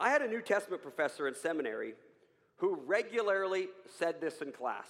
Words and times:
I 0.00 0.10
had 0.10 0.22
a 0.22 0.28
New 0.28 0.42
Testament 0.42 0.82
professor 0.82 1.28
in 1.28 1.34
seminary 1.34 1.94
who 2.56 2.80
regularly 2.86 3.68
said 3.98 4.20
this 4.20 4.40
in 4.40 4.52
class. 4.52 4.88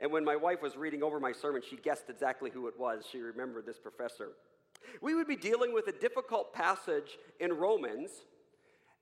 And 0.00 0.12
when 0.12 0.24
my 0.24 0.36
wife 0.36 0.62
was 0.62 0.76
reading 0.76 1.02
over 1.02 1.18
my 1.18 1.32
sermon, 1.32 1.62
she 1.68 1.76
guessed 1.76 2.04
exactly 2.08 2.50
who 2.50 2.68
it 2.68 2.74
was. 2.78 3.04
She 3.10 3.18
remembered 3.18 3.66
this 3.66 3.78
professor. 3.78 4.30
We 5.00 5.14
would 5.14 5.26
be 5.26 5.36
dealing 5.36 5.72
with 5.72 5.88
a 5.88 5.92
difficult 5.92 6.52
passage 6.52 7.18
in 7.40 7.52
Romans, 7.52 8.10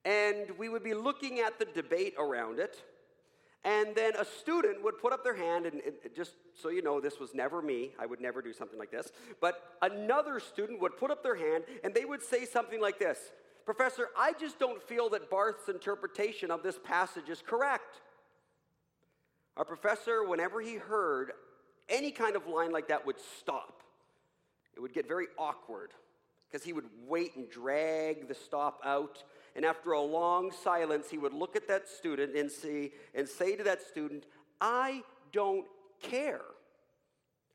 and 0.05 0.51
we 0.59 0.69
would 0.69 0.85
be 0.85 0.95
looking 0.95 1.41
at 1.41 1.59
the 1.59 1.67
debate 1.67 2.15
around 2.19 2.59
it. 2.59 2.83
And 3.65 3.95
then 3.95 4.13
a 4.17 4.25
student 4.25 4.85
would 4.85 4.99
put 4.99 5.13
up 5.13 5.25
their 5.25 5.35
hand, 5.35 5.67
and, 5.67 5.81
just 6.15 6.33
so 6.55 6.69
you 6.69 6.83
know, 6.83 7.01
this 7.01 7.19
was 7.19 7.35
never 7.35 7.63
me. 7.63 7.93
I 7.99 8.07
would 8.07 8.21
never 8.21 8.43
do 8.43 8.53
something 8.53 8.79
like 8.79 8.91
this. 8.91 9.11
But 9.41 9.63
another 9.81 10.39
student 10.39 10.81
would 10.81 10.97
put 10.99 11.11
up 11.11 11.23
their 11.23 11.35
hand, 11.35 11.65
and 11.83 11.95
they 11.95 12.05
would 12.05 12.23
say 12.23 12.45
something 12.45 12.81
like 12.81 12.99
this 12.99 13.19
Professor, 13.65 14.09
I 14.17 14.33
just 14.39 14.59
don't 14.59 14.83
feel 14.83 15.09
that 15.11 15.31
Barth's 15.31 15.69
interpretation 15.69 16.51
of 16.51 16.63
this 16.63 16.79
passage 16.83 17.29
is 17.29 17.43
correct. 17.45 18.01
Our 19.57 19.65
professor, 19.65 20.25
whenever 20.25 20.61
he 20.61 20.75
heard 20.75 21.33
any 21.89 22.11
kind 22.11 22.37
of 22.37 22.47
line 22.47 22.73
like 22.73 22.89
that, 22.89 23.07
would 23.07 23.17
stop. 23.39 23.83
It 24.77 24.81
would 24.81 24.93
get 24.93 25.07
very 25.09 25.27
awkward 25.39 25.93
because 26.51 26.65
he 26.65 26.73
would 26.73 26.87
wait 27.07 27.37
and 27.37 27.49
drag 27.49 28.29
the 28.29 28.35
stop 28.35 28.81
out. 28.85 29.23
And 29.57 29.65
after 29.65 29.93
a 29.93 30.01
long 30.01 30.51
silence, 30.51 31.09
he 31.11 31.19
would 31.19 31.33
look 31.33 31.57
at 31.57 31.69
that 31.69 31.89
student 31.89 32.37
and, 32.37 32.51
see, 32.51 32.93
and 33.15 33.29
say 33.29 33.57
to 33.57 33.65
that 33.65 33.83
student, 33.83 34.27
I 34.61 35.03
don't 35.33 35.67
care 36.03 36.43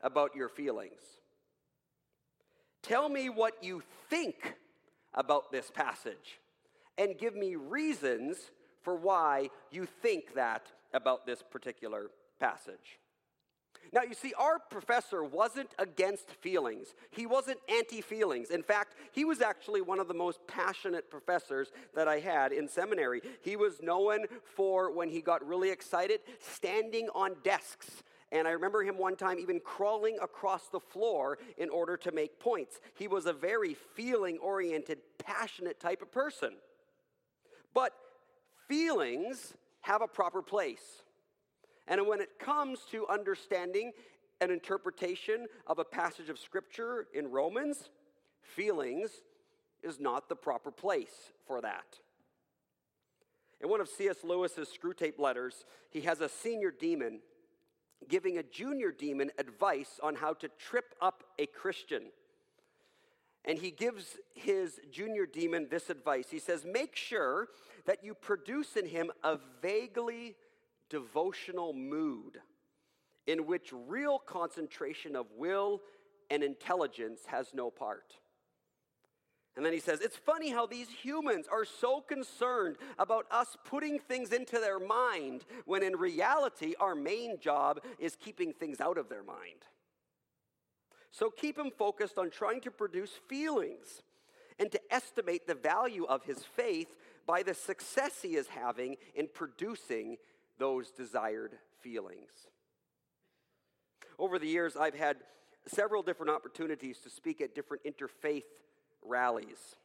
about 0.00 0.34
your 0.34 0.48
feelings. 0.48 1.00
Tell 2.82 3.08
me 3.08 3.28
what 3.28 3.62
you 3.62 3.82
think 4.08 4.54
about 5.14 5.50
this 5.50 5.70
passage 5.70 6.40
and 6.98 7.18
give 7.18 7.34
me 7.34 7.56
reasons 7.56 8.36
for 8.82 8.94
why 8.94 9.50
you 9.70 9.86
think 9.86 10.34
that 10.34 10.66
about 10.92 11.26
this 11.26 11.42
particular 11.42 12.10
passage. 12.38 12.98
Now, 13.92 14.02
you 14.02 14.14
see, 14.14 14.32
our 14.38 14.58
professor 14.58 15.24
wasn't 15.24 15.74
against 15.78 16.30
feelings. 16.30 16.94
He 17.10 17.26
wasn't 17.26 17.58
anti 17.68 18.00
feelings. 18.00 18.50
In 18.50 18.62
fact, 18.62 18.94
he 19.10 19.24
was 19.24 19.40
actually 19.40 19.80
one 19.80 19.98
of 19.98 20.06
the 20.06 20.14
most 20.14 20.40
passionate 20.46 21.10
professors 21.10 21.72
that 21.94 22.06
I 22.06 22.20
had 22.20 22.52
in 22.52 22.68
seminary. 22.68 23.20
He 23.42 23.56
was 23.56 23.82
known 23.82 24.26
for, 24.44 24.92
when 24.92 25.08
he 25.08 25.20
got 25.20 25.46
really 25.46 25.70
excited, 25.70 26.20
standing 26.38 27.08
on 27.14 27.36
desks. 27.42 28.02
And 28.32 28.46
I 28.46 28.52
remember 28.52 28.82
him 28.82 28.96
one 28.96 29.16
time 29.16 29.38
even 29.38 29.60
crawling 29.60 30.18
across 30.22 30.68
the 30.68 30.78
floor 30.78 31.38
in 31.58 31.68
order 31.68 31.96
to 31.96 32.12
make 32.12 32.38
points. 32.38 32.80
He 32.94 33.08
was 33.08 33.26
a 33.26 33.32
very 33.32 33.74
feeling 33.94 34.38
oriented, 34.38 34.98
passionate 35.18 35.80
type 35.80 36.00
of 36.00 36.12
person. 36.12 36.52
But 37.74 37.92
feelings 38.68 39.54
have 39.80 40.02
a 40.02 40.06
proper 40.06 40.42
place. 40.42 41.02
And 41.88 42.06
when 42.06 42.20
it 42.20 42.38
comes 42.38 42.80
to 42.92 43.08
understanding 43.08 43.92
an 44.40 44.50
interpretation 44.50 45.46
of 45.66 45.80
a 45.80 45.84
passage 45.84 46.28
of 46.28 46.38
Scripture 46.38 47.08
in 47.12 47.30
Romans, 47.30 47.90
feelings 48.42 49.10
is 49.82 49.98
not 49.98 50.28
the 50.28 50.36
proper 50.36 50.70
place 50.70 51.32
for 51.46 51.60
that. 51.60 51.98
In 53.60 53.68
one 53.68 53.80
of 53.80 53.88
C.S. 53.88 54.24
Lewis's 54.24 54.68
Screwtape 54.68 55.18
letters, 55.18 55.64
he 55.90 56.02
has 56.02 56.20
a 56.20 56.28
senior 56.28 56.70
demon 56.70 57.20
giving 58.10 58.36
a 58.36 58.42
junior 58.42 58.92
demon 58.92 59.30
advice 59.38 59.98
on 60.02 60.16
how 60.16 60.34
to 60.34 60.48
trip 60.58 60.94
up 61.00 61.24
a 61.38 61.46
Christian. 61.46 62.02
And 63.46 63.58
he 63.58 63.70
gives 63.70 64.18
his 64.34 64.78
junior 64.90 65.24
demon 65.24 65.68
this 65.70 65.88
advice. 65.88 66.26
He 66.30 66.38
says, 66.38 66.66
Make 66.66 66.94
sure 66.94 67.48
that 67.86 68.04
you 68.04 68.12
produce 68.12 68.76
in 68.76 68.86
him 68.86 69.10
a 69.24 69.38
vaguely 69.62 70.36
devotional 70.90 71.72
mood 71.72 72.38
in 73.26 73.46
which 73.46 73.72
real 73.72 74.18
concentration 74.18 75.16
of 75.16 75.26
will 75.36 75.80
and 76.30 76.42
intelligence 76.42 77.20
has 77.26 77.54
no 77.54 77.70
part. 77.70 78.14
And 79.56 79.66
then 79.66 79.72
he 79.72 79.80
says, 79.80 80.00
It's 80.00 80.16
funny 80.16 80.50
how 80.50 80.66
these 80.66 80.88
humans 80.88 81.46
are 81.50 81.64
so 81.64 82.00
concerned 82.00 82.76
about 82.98 83.26
us 83.30 83.56
putting 83.64 83.98
things 83.98 84.32
into 84.32 84.58
their 84.58 84.78
mind 84.78 85.44
when 85.64 85.82
in 85.82 85.96
reality 85.96 86.74
our 86.80 86.94
main 86.94 87.38
job 87.40 87.80
is 87.98 88.16
keeping 88.16 88.52
things 88.52 88.80
out 88.80 88.98
of 88.98 89.08
their 89.08 89.24
mind. 89.24 89.66
So 91.10 91.30
keep 91.30 91.58
him 91.58 91.72
focused 91.76 92.18
on 92.18 92.30
trying 92.30 92.60
to 92.62 92.70
produce 92.70 93.10
feelings 93.28 94.02
and 94.58 94.70
to 94.70 94.80
estimate 94.90 95.46
the 95.46 95.54
value 95.54 96.04
of 96.04 96.24
his 96.24 96.38
faith 96.38 96.94
by 97.26 97.42
the 97.42 97.54
success 97.54 98.22
he 98.22 98.36
is 98.36 98.46
having 98.48 98.96
in 99.14 99.28
producing 99.32 100.16
those 100.58 100.90
desired 100.90 101.54
feelings. 101.80 102.30
Over 104.18 104.38
the 104.38 104.46
years, 104.46 104.76
I've 104.76 104.94
had 104.94 105.16
several 105.66 106.02
different 106.02 106.30
opportunities 106.30 106.98
to 106.98 107.10
speak 107.10 107.40
at 107.40 107.54
different 107.54 107.82
interfaith 107.84 108.44
rallies. 109.04 109.76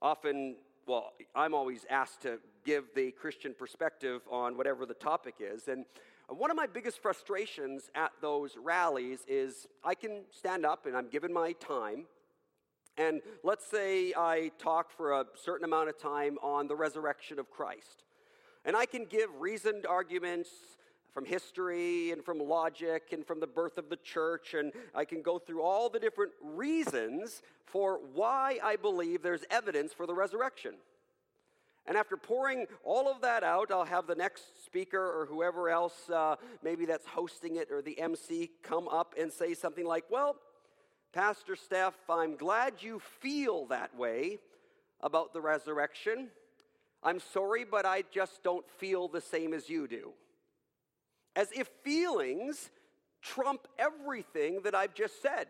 Often, 0.00 0.56
well, 0.86 1.12
I'm 1.34 1.54
always 1.54 1.84
asked 1.90 2.22
to 2.22 2.38
give 2.64 2.84
the 2.94 3.10
Christian 3.12 3.54
perspective 3.58 4.22
on 4.30 4.56
whatever 4.56 4.86
the 4.86 4.94
topic 4.94 5.34
is. 5.40 5.68
And 5.68 5.84
one 6.28 6.50
of 6.50 6.56
my 6.56 6.66
biggest 6.66 7.00
frustrations 7.00 7.90
at 7.94 8.12
those 8.20 8.56
rallies 8.62 9.20
is 9.26 9.66
I 9.84 9.94
can 9.94 10.22
stand 10.30 10.66
up 10.66 10.86
and 10.86 10.96
I'm 10.96 11.08
given 11.08 11.32
my 11.32 11.52
time. 11.52 12.04
And 12.96 13.20
let's 13.44 13.64
say 13.64 14.12
I 14.16 14.50
talk 14.58 14.90
for 14.90 15.12
a 15.12 15.24
certain 15.42 15.64
amount 15.64 15.88
of 15.88 15.98
time 15.98 16.36
on 16.42 16.66
the 16.66 16.76
resurrection 16.76 17.38
of 17.38 17.50
Christ. 17.50 18.04
And 18.64 18.76
I 18.76 18.86
can 18.86 19.04
give 19.04 19.30
reasoned 19.38 19.86
arguments 19.86 20.50
from 21.12 21.24
history 21.24 22.12
and 22.12 22.24
from 22.24 22.38
logic 22.38 23.08
and 23.12 23.26
from 23.26 23.40
the 23.40 23.46
birth 23.46 23.78
of 23.78 23.88
the 23.88 23.96
church, 23.96 24.54
and 24.54 24.72
I 24.94 25.04
can 25.04 25.22
go 25.22 25.38
through 25.38 25.62
all 25.62 25.88
the 25.88 25.98
different 25.98 26.32
reasons 26.42 27.42
for 27.64 28.00
why 28.14 28.58
I 28.62 28.76
believe 28.76 29.22
there's 29.22 29.44
evidence 29.50 29.92
for 29.92 30.06
the 30.06 30.14
resurrection. 30.14 30.74
And 31.86 31.96
after 31.96 32.18
pouring 32.18 32.66
all 32.84 33.10
of 33.10 33.22
that 33.22 33.42
out, 33.42 33.70
I'll 33.70 33.84
have 33.84 34.06
the 34.06 34.14
next 34.14 34.64
speaker 34.64 35.00
or 35.00 35.26
whoever 35.26 35.70
else, 35.70 36.10
uh, 36.10 36.36
maybe 36.62 36.84
that's 36.84 37.06
hosting 37.06 37.56
it 37.56 37.70
or 37.70 37.80
the 37.80 37.98
MC, 37.98 38.50
come 38.62 38.88
up 38.88 39.14
and 39.18 39.32
say 39.32 39.54
something 39.54 39.86
like, 39.86 40.04
Well, 40.10 40.36
Pastor 41.14 41.56
Steph, 41.56 41.96
I'm 42.10 42.36
glad 42.36 42.74
you 42.80 43.00
feel 43.20 43.64
that 43.66 43.96
way 43.96 44.38
about 45.00 45.32
the 45.32 45.40
resurrection. 45.40 46.28
I'm 47.02 47.20
sorry, 47.20 47.64
but 47.64 47.86
I 47.86 48.04
just 48.10 48.42
don't 48.42 48.68
feel 48.78 49.08
the 49.08 49.20
same 49.20 49.54
as 49.54 49.70
you 49.70 49.88
do. 49.88 50.12
As 51.38 51.52
if 51.52 51.68
feelings 51.84 52.70
trump 53.22 53.68
everything 53.78 54.62
that 54.64 54.74
I've 54.74 54.92
just 54.92 55.22
said. 55.22 55.46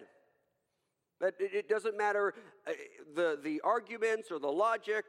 That 1.19 1.33
it 1.41 1.67
doesn't 1.67 1.97
matter 1.97 2.35
uh, 2.67 2.73
the, 3.17 3.39
the 3.43 3.63
arguments 3.65 4.31
or 4.31 4.39
the 4.39 4.53
logic, 4.53 5.05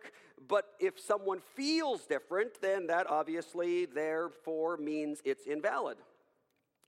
but 0.48 0.70
if 0.80 0.98
someone 0.98 1.42
feels 1.54 2.06
different, 2.06 2.62
then 2.62 2.88
that 2.88 3.08
obviously, 3.08 3.88
therefore, 3.88 4.78
means 4.78 5.22
it's 5.26 5.46
invalid. 5.46 5.98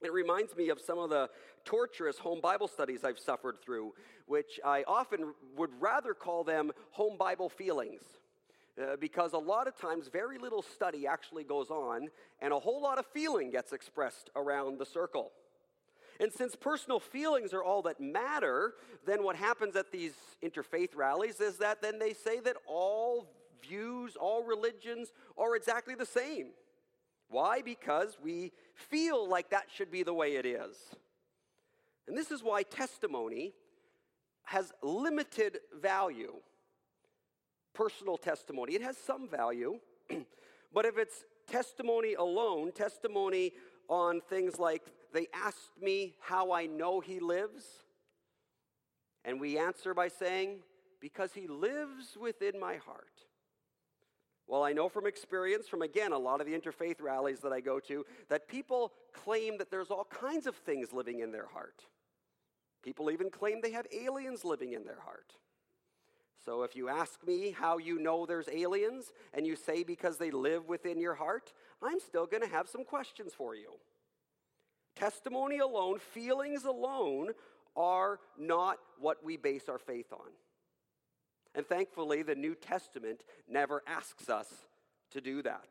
It 0.02 0.14
reminds 0.14 0.56
me 0.56 0.70
of 0.70 0.80
some 0.80 0.98
of 0.98 1.10
the 1.10 1.30
torturous 1.66 2.18
home 2.18 2.40
Bible 2.40 2.70
studies 2.70 3.04
I've 3.04 3.20
suffered 3.20 3.58
through, 3.62 3.94
which 4.26 4.60
I 4.66 4.86
often 4.88 5.34
would 5.58 5.72
rather 5.82 6.14
call 6.14 6.46
them 6.46 6.72
home 6.92 7.18
Bible 7.18 7.50
feelings. 7.50 8.04
Uh, 8.80 8.96
because 9.00 9.34
a 9.34 9.38
lot 9.38 9.68
of 9.68 9.78
times 9.78 10.08
very 10.08 10.38
little 10.38 10.62
study 10.62 11.06
actually 11.06 11.44
goes 11.44 11.70
on 11.70 12.08
and 12.42 12.54
a 12.54 12.60
whole 12.60 12.82
lot 12.82 12.98
of 12.98 13.06
feeling 13.08 13.52
gets 13.52 13.74
expressed 13.74 14.30
around 14.36 14.80
the 14.80 14.86
circle. 14.86 15.32
And 16.22 16.32
since 16.32 16.56
personal 16.56 17.00
feelings 17.00 17.54
are 17.54 17.64
all 17.64 17.82
that 17.82 18.00
matter, 18.00 18.76
then 19.06 19.24
what 19.24 19.36
happens 19.36 19.76
at 19.76 19.92
these 19.92 20.14
interfaith 20.44 20.96
rallies 20.96 21.42
is 21.42 21.58
that 21.58 21.82
then 21.82 22.00
they 22.00 22.14
say 22.14 22.40
that 22.42 22.56
all 22.66 23.28
views, 23.62 24.16
all 24.16 24.44
religions 24.44 25.12
are 25.38 25.56
exactly 25.56 25.96
the 25.96 26.06
same. 26.06 26.52
Why? 27.28 27.62
Because 27.62 28.18
we 28.24 28.52
feel 28.76 29.28
like 29.28 29.50
that 29.50 29.66
should 29.74 29.92
be 29.92 30.04
the 30.04 30.14
way 30.14 30.36
it 30.36 30.46
is. 30.46 30.78
And 32.08 32.18
this 32.18 32.32
is 32.32 32.44
why 32.44 32.64
testimony 32.64 33.54
has 34.44 34.72
limited 34.84 35.60
value 35.82 36.36
personal 37.74 38.18
testimony. 38.18 38.74
It 38.74 38.82
has 38.82 38.98
some 38.98 39.28
value, 39.28 39.80
but 40.74 40.86
if 40.86 40.98
it's 40.98 41.24
testimony 41.48 42.14
alone, 42.14 42.72
testimony 42.72 43.52
on 43.88 44.22
things 44.30 44.60
like 44.60 44.84
they 45.14 45.28
asked 45.34 45.82
me 45.82 46.16
how 46.22 46.52
I 46.52 46.66
know 46.66 47.00
he 47.00 47.20
lives, 47.20 47.66
and 49.26 49.40
we 49.40 49.58
answer 49.58 49.94
by 49.94 50.08
saying, 50.08 50.60
because 51.00 51.34
he 51.34 51.48
lives 51.48 52.18
within 52.20 52.60
my 52.60 52.78
heart. 52.78 53.08
Well, 54.48 54.64
I 54.64 54.74
know 54.74 54.90
from 54.90 55.08
experience, 55.08 55.68
from 55.68 55.82
again, 55.82 56.12
a 56.12 56.18
lot 56.18 56.42
of 56.42 56.48
the 56.48 56.54
interfaith 56.54 57.02
rallies 57.02 57.40
that 57.40 57.54
I 57.54 57.62
go 57.62 57.80
to, 57.82 58.06
that 58.30 58.48
people 58.48 58.92
claim 59.14 59.58
that 59.58 59.72
there's 59.72 59.92
all 59.92 60.06
kinds 60.06 60.46
of 60.48 60.56
things 60.56 60.92
living 60.92 61.20
in 61.20 61.32
their 61.32 61.48
heart. 61.48 61.86
People 62.84 63.12
even 63.12 63.30
claim 63.30 63.62
they 63.62 63.72
have 63.72 63.88
aliens 63.94 64.44
living 64.44 64.74
in 64.74 64.84
their 64.84 65.00
heart. 65.00 65.34
So 66.44 66.64
if 66.64 66.76
you 66.76 66.90
ask 66.90 67.26
me 67.26 67.52
how 67.52 67.78
you 67.78 68.00
know 68.00 68.26
there's 68.26 68.50
aliens 68.50 69.12
and 69.34 69.46
you 69.46 69.56
say 69.56 69.84
because 69.84 70.18
they 70.18 70.32
live 70.32 70.68
within 70.68 71.00
your 71.00 71.14
heart, 71.14 71.54
I'm 71.82 72.00
still 72.00 72.26
going 72.26 72.42
to 72.42 72.50
have 72.50 72.68
some 72.68 72.84
questions 72.84 73.34
for 73.34 73.56
you. 73.56 73.74
Testimony 74.96 75.60
alone, 75.60 76.00
feelings 76.00 76.66
alone 76.66 77.30
are 77.76 78.20
not 78.38 78.78
what 79.00 79.24
we 79.24 79.38
base 79.38 79.70
our 79.70 79.78
faith 79.78 80.12
on. 80.12 80.32
And 81.54 81.66
thankfully, 81.66 82.24
the 82.24 82.36
New 82.36 82.56
Testament 82.56 83.24
never 83.48 83.84
asks 83.86 84.30
us 84.30 84.48
to 85.12 85.22
do 85.22 85.42
that. 85.44 85.68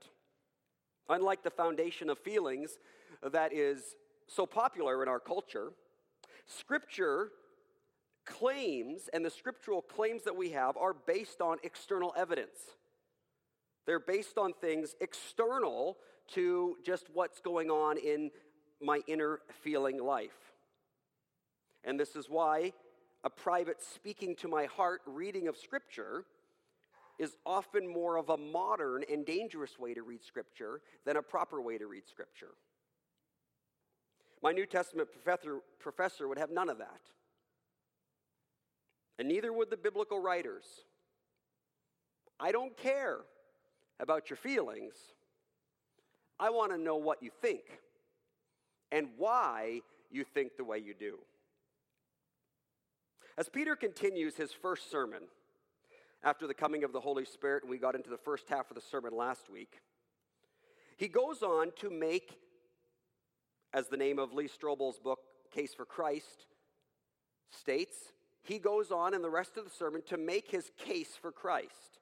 Unlike 1.08 1.42
the 1.42 1.50
foundation 1.50 2.08
of 2.10 2.18
feelings 2.18 2.78
that 3.22 3.52
is 3.52 3.96
so 4.28 4.46
popular 4.46 5.02
in 5.02 5.08
our 5.08 5.18
culture, 5.18 5.72
Scripture 6.46 7.30
claims 8.30 9.10
and 9.12 9.24
the 9.24 9.30
scriptural 9.30 9.82
claims 9.82 10.22
that 10.24 10.36
we 10.36 10.50
have 10.50 10.76
are 10.76 10.94
based 10.94 11.40
on 11.40 11.58
external 11.62 12.14
evidence. 12.16 12.58
They're 13.86 14.00
based 14.00 14.38
on 14.38 14.52
things 14.52 14.94
external 15.00 15.98
to 16.34 16.76
just 16.84 17.06
what's 17.12 17.40
going 17.40 17.70
on 17.70 17.98
in 17.98 18.30
my 18.80 19.00
inner 19.08 19.40
feeling 19.62 20.02
life. 20.02 20.54
And 21.84 21.98
this 21.98 22.14
is 22.14 22.28
why 22.28 22.72
a 23.24 23.30
private 23.30 23.82
speaking 23.82 24.36
to 24.36 24.48
my 24.48 24.66
heart 24.66 25.02
reading 25.06 25.48
of 25.48 25.56
Scripture 25.56 26.24
is 27.18 27.36
often 27.44 27.86
more 27.86 28.16
of 28.16 28.30
a 28.30 28.36
modern 28.36 29.04
and 29.10 29.26
dangerous 29.26 29.78
way 29.78 29.92
to 29.92 30.02
read 30.02 30.22
Scripture 30.22 30.80
than 31.04 31.16
a 31.16 31.22
proper 31.22 31.60
way 31.60 31.76
to 31.76 31.86
read 31.86 32.06
Scripture. 32.08 32.54
My 34.42 34.52
New 34.52 34.64
Testament 34.66 35.08
professor, 35.12 35.58
professor 35.78 36.28
would 36.28 36.38
have 36.38 36.50
none 36.50 36.70
of 36.70 36.78
that. 36.78 37.00
And 39.20 39.28
neither 39.28 39.52
would 39.52 39.68
the 39.68 39.76
biblical 39.76 40.18
writers. 40.18 40.64
I 42.40 42.52
don't 42.52 42.74
care 42.74 43.18
about 44.00 44.30
your 44.30 44.38
feelings. 44.38 44.94
I 46.38 46.48
want 46.48 46.72
to 46.72 46.78
know 46.78 46.96
what 46.96 47.22
you 47.22 47.30
think 47.42 47.60
and 48.90 49.08
why 49.18 49.82
you 50.10 50.24
think 50.24 50.56
the 50.56 50.64
way 50.64 50.78
you 50.78 50.94
do. 50.98 51.18
As 53.36 53.50
Peter 53.50 53.76
continues 53.76 54.36
his 54.36 54.52
first 54.52 54.90
sermon 54.90 55.24
after 56.24 56.46
the 56.46 56.54
coming 56.54 56.82
of 56.82 56.94
the 56.94 57.00
Holy 57.00 57.26
Spirit, 57.26 57.62
and 57.62 57.70
we 57.70 57.76
got 57.76 57.94
into 57.94 58.08
the 58.08 58.16
first 58.16 58.48
half 58.48 58.70
of 58.70 58.74
the 58.74 58.80
sermon 58.80 59.14
last 59.14 59.50
week, 59.50 59.82
he 60.96 61.08
goes 61.08 61.42
on 61.42 61.72
to 61.80 61.90
make, 61.90 62.38
as 63.74 63.88
the 63.88 63.98
name 63.98 64.18
of 64.18 64.32
Lee 64.32 64.48
Strobel's 64.48 64.98
book, 64.98 65.18
Case 65.54 65.74
for 65.74 65.84
Christ, 65.84 66.46
states, 67.50 67.98
he 68.42 68.58
goes 68.58 68.90
on 68.90 69.14
in 69.14 69.22
the 69.22 69.30
rest 69.30 69.56
of 69.56 69.64
the 69.64 69.70
sermon 69.70 70.02
to 70.08 70.16
make 70.16 70.50
his 70.50 70.70
case 70.78 71.16
for 71.20 71.32
Christ. 71.32 71.98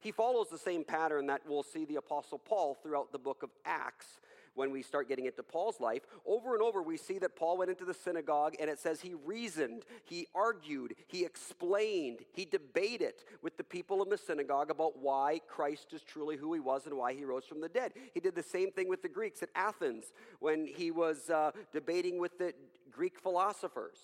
He 0.00 0.12
follows 0.12 0.48
the 0.50 0.58
same 0.58 0.84
pattern 0.84 1.26
that 1.26 1.42
we'll 1.48 1.62
see 1.62 1.84
the 1.84 1.96
Apostle 1.96 2.38
Paul 2.38 2.76
throughout 2.80 3.12
the 3.12 3.18
book 3.18 3.42
of 3.42 3.50
Acts 3.64 4.20
when 4.56 4.70
we 4.70 4.82
start 4.82 5.08
getting 5.08 5.26
into 5.26 5.42
Paul's 5.42 5.80
life. 5.80 6.02
Over 6.24 6.54
and 6.54 6.62
over, 6.62 6.82
we 6.82 6.96
see 6.96 7.18
that 7.18 7.36
Paul 7.36 7.58
went 7.58 7.70
into 7.70 7.84
the 7.84 7.94
synagogue 7.94 8.54
and 8.58 8.68
it 8.70 8.78
says 8.78 9.00
he 9.00 9.14
reasoned, 9.14 9.84
he 10.04 10.26
argued, 10.34 10.94
he 11.08 11.24
explained, 11.24 12.20
he 12.32 12.44
debated 12.44 13.14
with 13.42 13.56
the 13.56 13.64
people 13.64 14.02
in 14.02 14.08
the 14.08 14.18
synagogue 14.18 14.70
about 14.70 14.98
why 14.98 15.40
Christ 15.46 15.92
is 15.92 16.02
truly 16.02 16.36
who 16.36 16.52
he 16.54 16.60
was 16.60 16.86
and 16.86 16.96
why 16.96 17.12
he 17.12 17.24
rose 17.24 17.44
from 17.44 17.60
the 17.60 17.68
dead. 17.68 17.92
He 18.14 18.20
did 18.20 18.34
the 18.34 18.42
same 18.42 18.70
thing 18.70 18.88
with 18.88 19.02
the 19.02 19.08
Greeks 19.08 19.42
at 19.42 19.50
Athens 19.54 20.04
when 20.40 20.66
he 20.66 20.90
was 20.90 21.30
uh, 21.30 21.50
debating 21.72 22.18
with 22.18 22.38
the 22.38 22.54
Greek 22.90 23.18
philosophers. 23.18 23.98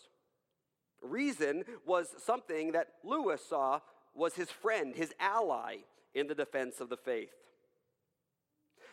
Reason 1.02 1.64
was 1.84 2.14
something 2.24 2.72
that 2.72 2.88
Lewis 3.04 3.44
saw 3.44 3.80
was 4.14 4.34
his 4.34 4.50
friend, 4.50 4.94
his 4.94 5.12
ally 5.18 5.76
in 6.14 6.26
the 6.26 6.34
defense 6.34 6.80
of 6.80 6.88
the 6.88 6.96
faith. 6.96 7.32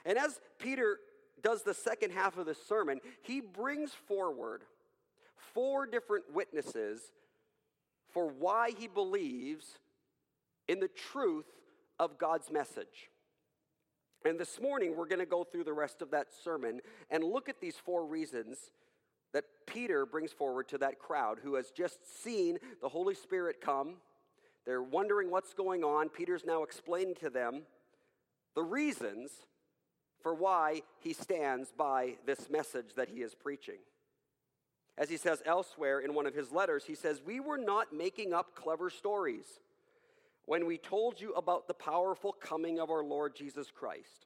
And 0.06 0.18
as 0.18 0.40
Peter 0.58 0.98
does 1.42 1.64
the 1.64 1.74
second 1.74 2.12
half 2.12 2.38
of 2.38 2.46
the 2.46 2.56
sermon, 2.56 3.00
he 3.22 3.42
brings 3.42 3.92
forward 3.92 4.64
four 5.54 5.86
different 5.86 6.34
witnesses 6.34 7.02
for 8.12 8.28
why 8.28 8.72
he 8.78 8.88
believes 8.88 9.78
in 10.68 10.80
the 10.80 10.88
truth 10.88 11.46
of 12.00 12.18
God's 12.18 12.52
message. 12.52 13.10
And 14.26 14.40
this 14.40 14.60
morning, 14.60 14.96
we're 14.96 15.08
going 15.08 15.20
to 15.20 15.26
go 15.26 15.44
through 15.44 15.64
the 15.64 15.74
rest 15.74 16.02
of 16.02 16.12
that 16.12 16.28
sermon 16.44 16.82
and 17.10 17.24
look 17.24 17.48
at 17.48 17.62
these 17.62 17.78
four 17.78 18.06
reasons 18.06 18.72
that 19.34 19.46
Peter 19.66 20.06
brings 20.06 20.32
forward 20.32 20.68
to 20.70 20.78
that 20.80 21.00
crowd 21.00 21.40
who 21.44 21.56
has 21.56 21.72
just 21.72 22.24
seen 22.24 22.58
the 22.82 22.90
Holy 22.90 23.16
Spirit 23.16 23.62
come. 23.62 23.96
They're 24.66 24.84
wondering 24.84 25.30
what's 25.30 25.54
going 25.54 25.84
on. 25.84 26.10
Peter's 26.10 26.46
now 26.46 26.64
explaining 26.64 27.16
to 27.16 27.30
them 27.30 27.62
the 28.56 28.64
reasons 28.64 29.32
for 30.22 30.34
why 30.34 30.82
he 31.00 31.14
stands 31.14 31.72
by 31.72 32.16
this 32.26 32.50
message 32.50 32.94
that 32.96 33.10
he 33.10 33.22
is 33.22 33.36
preaching. 33.36 33.78
As 34.98 35.10
he 35.10 35.16
says 35.16 35.42
elsewhere 35.46 36.00
in 36.00 36.14
one 36.14 36.26
of 36.26 36.36
his 36.36 36.52
letters, 36.52 36.84
he 36.86 36.96
says, 36.96 37.22
We 37.26 37.40
were 37.40 37.58
not 37.58 37.94
making 37.94 38.34
up 38.34 38.54
clever 38.54 38.90
stories 38.90 39.46
when 40.46 40.66
we 40.66 40.78
told 40.78 41.22
you 41.22 41.32
about 41.34 41.68
the 41.68 41.74
powerful 41.74 42.34
coming 42.34 42.80
of 42.80 42.90
our 42.90 43.04
Lord 43.04 43.36
Jesus 43.36 43.72
Christ. 43.72 44.26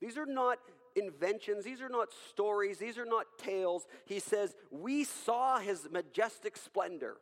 These 0.00 0.18
are 0.18 0.26
not 0.26 0.58
inventions, 0.96 1.64
these 1.64 1.80
are 1.80 1.88
not 1.88 2.08
stories, 2.30 2.78
these 2.78 2.98
are 2.98 3.06
not 3.06 3.26
tales. 3.38 3.86
He 4.04 4.18
says, 4.18 4.54
We 4.70 5.04
saw 5.04 5.58
his 5.58 5.88
majestic 5.90 6.56
splendor 6.56 7.16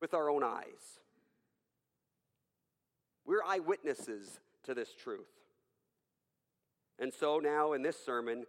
with 0.00 0.14
our 0.14 0.30
own 0.30 0.42
eyes. 0.42 1.00
We're 3.24 3.44
eyewitnesses 3.44 4.40
to 4.64 4.74
this 4.74 4.94
truth. 4.94 5.28
And 6.98 7.12
so 7.12 7.38
now 7.38 7.74
in 7.74 7.82
this 7.82 8.02
sermon, 8.02 8.46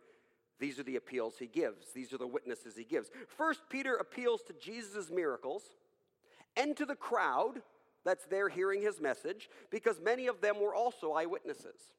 these 0.60 0.80
are 0.80 0.84
the 0.84 0.96
appeals 0.96 1.36
he 1.38 1.48
gives. 1.48 1.94
These 1.94 2.14
are 2.14 2.18
the 2.18 2.28
witnesses 2.28 2.76
he 2.76 2.84
gives. 2.84 3.10
First, 3.28 3.62
Peter 3.70 3.96
appeals 3.96 4.42
to 4.44 4.54
Jesus' 4.54 5.10
miracles 5.10 5.64
and 6.56 6.76
to 6.78 6.86
the 6.86 6.96
crowd 6.96 7.62
that's 8.06 8.26
there 8.26 8.50
hearing 8.50 8.82
his 8.82 9.00
message 9.00 9.50
because 9.70 10.00
many 10.02 10.28
of 10.28 10.42
them 10.42 10.60
were 10.60 10.74
also 10.74 11.12
eyewitnesses. 11.12 11.94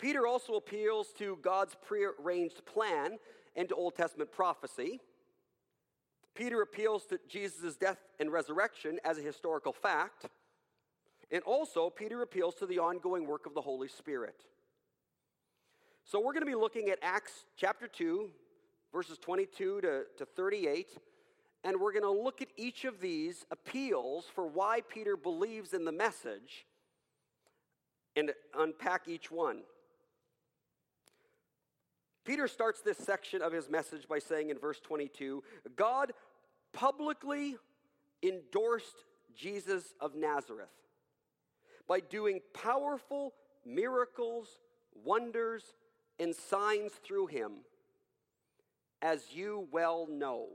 Peter 0.00 0.26
also 0.26 0.54
appeals 0.54 1.08
to 1.18 1.38
God's 1.42 1.76
prearranged 1.86 2.64
plan 2.64 3.18
and 3.54 3.68
to 3.68 3.74
Old 3.74 3.96
Testament 3.96 4.32
prophecy. 4.32 5.00
Peter 6.34 6.62
appeals 6.62 7.04
to 7.06 7.20
Jesus' 7.28 7.76
death 7.76 7.98
and 8.18 8.32
resurrection 8.32 8.98
as 9.04 9.18
a 9.18 9.22
historical 9.22 9.72
fact. 9.72 10.26
And 11.30 11.42
also, 11.42 11.90
Peter 11.90 12.22
appeals 12.22 12.54
to 12.56 12.66
the 12.66 12.78
ongoing 12.78 13.26
work 13.26 13.46
of 13.46 13.54
the 13.54 13.60
Holy 13.60 13.88
Spirit. 13.88 14.46
So, 16.04 16.18
we're 16.18 16.32
going 16.32 16.40
to 16.40 16.46
be 16.46 16.54
looking 16.54 16.88
at 16.88 16.98
Acts 17.02 17.44
chapter 17.56 17.86
2, 17.86 18.30
verses 18.92 19.18
22 19.18 19.82
to, 19.82 20.02
to 20.16 20.24
38. 20.24 20.96
And 21.62 21.78
we're 21.78 21.92
going 21.92 22.02
to 22.02 22.10
look 22.10 22.40
at 22.40 22.48
each 22.56 22.86
of 22.86 23.00
these 23.00 23.44
appeals 23.50 24.24
for 24.34 24.46
why 24.46 24.80
Peter 24.88 25.16
believes 25.16 25.74
in 25.74 25.84
the 25.84 25.92
message 25.92 26.64
and 28.16 28.32
unpack 28.58 29.06
each 29.06 29.30
one. 29.30 29.60
Peter 32.24 32.46
starts 32.48 32.80
this 32.80 32.98
section 32.98 33.42
of 33.42 33.52
his 33.52 33.68
message 33.68 34.06
by 34.08 34.18
saying 34.18 34.50
in 34.50 34.58
verse 34.58 34.80
22 34.80 35.42
God 35.76 36.12
publicly 36.72 37.56
endorsed 38.22 39.04
Jesus 39.36 39.94
of 40.00 40.14
Nazareth 40.14 40.68
by 41.88 42.00
doing 42.00 42.40
powerful 42.54 43.34
miracles, 43.64 44.60
wonders, 44.94 45.64
and 46.18 46.34
signs 46.34 46.92
through 46.92 47.26
him, 47.26 47.52
as 49.02 49.32
you 49.32 49.66
well 49.72 50.06
know. 50.08 50.48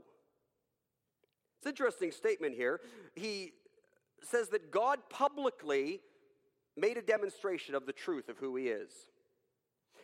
It's 1.58 1.66
an 1.66 1.70
interesting 1.70 2.12
statement 2.12 2.54
here. 2.54 2.80
He 3.14 3.52
says 4.22 4.48
that 4.48 4.70
God 4.70 5.00
publicly 5.10 6.00
made 6.76 6.96
a 6.96 7.02
demonstration 7.02 7.74
of 7.74 7.86
the 7.86 7.92
truth 7.92 8.28
of 8.28 8.38
who 8.38 8.56
he 8.56 8.68
is. 8.68 8.92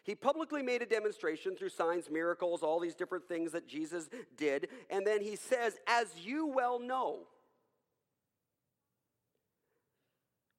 He 0.04 0.14
publicly 0.16 0.62
made 0.62 0.82
a 0.82 0.86
demonstration 0.86 1.54
through 1.56 1.68
signs, 1.68 2.10
miracles, 2.10 2.62
all 2.62 2.80
these 2.80 2.96
different 2.96 3.28
things 3.28 3.52
that 3.52 3.68
Jesus 3.68 4.08
did. 4.36 4.68
And 4.90 5.06
then 5.06 5.22
he 5.22 5.36
says, 5.36 5.76
as 5.86 6.08
you 6.20 6.46
well 6.48 6.80
know, 6.80 7.20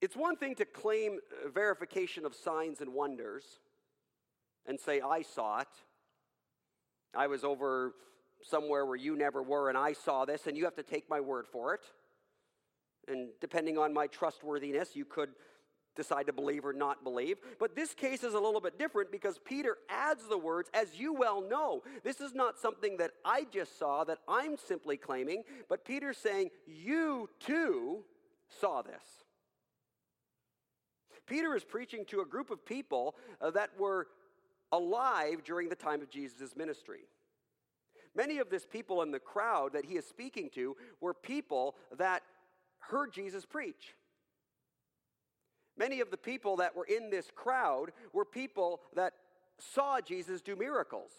it's 0.02 0.16
one 0.16 0.38
thing 0.38 0.56
to 0.56 0.66
claim 0.66 1.20
verification 1.54 2.26
of 2.26 2.34
signs 2.36 2.80
and 2.80 2.94
wonders 2.94 3.44
and 4.66 4.80
say, 4.80 5.02
I 5.02 5.22
saw 5.24 5.60
it. 5.60 5.68
I 7.14 7.28
was 7.28 7.44
over 7.44 7.94
somewhere 8.42 8.86
where 8.86 8.96
you 8.96 9.16
never 9.16 9.44
were, 9.44 9.70
and 9.70 9.78
I 9.78 9.94
saw 9.94 10.26
this, 10.26 10.48
and 10.48 10.58
you 10.58 10.64
have 10.66 10.76
to 10.76 10.84
take 10.84 11.10
my 11.10 11.20
word 11.20 11.46
for 11.52 11.74
it. 11.74 11.82
And 13.08 13.30
depending 13.42 13.78
on 13.78 13.94
my 13.94 14.08
trustworthiness, 14.08 14.96
you 14.96 15.06
could 15.06 15.30
decide 15.96 16.28
to 16.28 16.34
believe 16.34 16.66
or 16.66 16.74
not 16.74 17.04
believe. 17.04 17.38
But 17.60 17.76
this 17.76 17.94
case 17.94 18.24
is 18.24 18.34
a 18.34 18.40
little 18.40 18.62
bit 18.62 18.80
different 18.80 19.12
because 19.12 19.40
Peter 19.44 19.78
adds 19.90 20.28
the 20.28 20.38
words, 20.38 20.70
as 20.74 20.96
you 20.96 21.14
well 21.14 21.42
know. 21.42 21.84
This 22.04 22.22
is 22.22 22.34
not 22.34 22.60
something 22.60 22.98
that 22.98 23.12
I 23.24 23.46
just 23.52 23.78
saw 23.78 24.04
that 24.06 24.20
I'm 24.28 24.58
simply 24.58 24.98
claiming, 24.98 25.44
but 25.70 25.86
Peter's 25.86 26.18
saying, 26.18 26.50
you 26.66 27.30
too 27.40 28.04
saw 28.60 28.82
this. 28.82 29.04
Peter 31.26 31.56
is 31.56 31.64
preaching 31.64 32.06
to 32.06 32.22
a 32.22 32.26
group 32.26 32.52
of 32.52 32.66
people 32.66 33.16
uh, 33.40 33.50
that 33.52 33.70
were 33.80 34.08
alive 34.72 35.44
during 35.46 35.70
the 35.70 35.76
time 35.76 36.02
of 36.02 36.10
Jesus' 36.10 36.56
ministry. 36.56 37.02
Many 38.16 38.40
of 38.40 38.50
this 38.50 38.66
people 38.66 39.02
in 39.02 39.12
the 39.12 39.20
crowd 39.20 39.74
that 39.74 39.86
he 39.86 39.96
is 39.96 40.06
speaking 40.06 40.50
to 40.56 40.76
were 41.00 41.14
people 41.14 41.76
that 41.98 42.22
heard 42.80 43.14
Jesus 43.14 43.46
preach. 43.46 43.96
Many 45.78 46.02
of 46.02 46.12
the 46.12 46.18
people 46.18 46.58
that 46.58 46.76
were 46.76 46.86
in 46.86 47.10
this 47.10 47.32
crowd 47.36 47.92
were 48.12 48.26
people 48.26 48.82
that 48.96 49.14
saw 49.58 50.00
Jesus 50.02 50.42
do 50.42 50.56
miracles. 50.56 51.12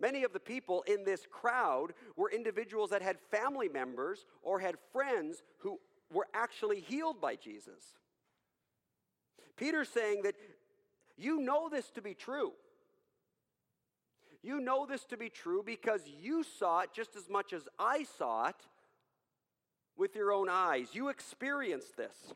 Many 0.00 0.24
of 0.24 0.32
the 0.32 0.40
people 0.40 0.82
in 0.82 1.04
this 1.04 1.26
crowd 1.30 1.94
were 2.16 2.30
individuals 2.30 2.90
that 2.90 3.02
had 3.02 3.16
family 3.30 3.68
members 3.68 4.26
or 4.42 4.58
had 4.58 4.76
friends 4.92 5.42
who 5.58 5.78
were 6.12 6.26
actually 6.34 6.80
healed 6.80 7.20
by 7.20 7.36
Jesus. 7.36 7.82
Peter's 9.56 9.88
saying 9.88 10.22
that 10.22 10.34
you 11.16 11.40
know 11.40 11.68
this 11.68 11.90
to 11.92 12.02
be 12.02 12.12
true. 12.12 12.52
You 14.42 14.60
know 14.60 14.84
this 14.84 15.04
to 15.06 15.16
be 15.16 15.30
true 15.30 15.62
because 15.64 16.02
you 16.20 16.44
saw 16.58 16.80
it 16.80 16.90
just 16.92 17.16
as 17.16 17.30
much 17.30 17.52
as 17.52 17.62
I 17.78 18.04
saw 18.18 18.48
it 18.48 18.66
with 19.96 20.14
your 20.14 20.32
own 20.32 20.48
eyes. 20.50 20.88
You 20.92 21.08
experienced 21.08 21.96
this. 21.96 22.34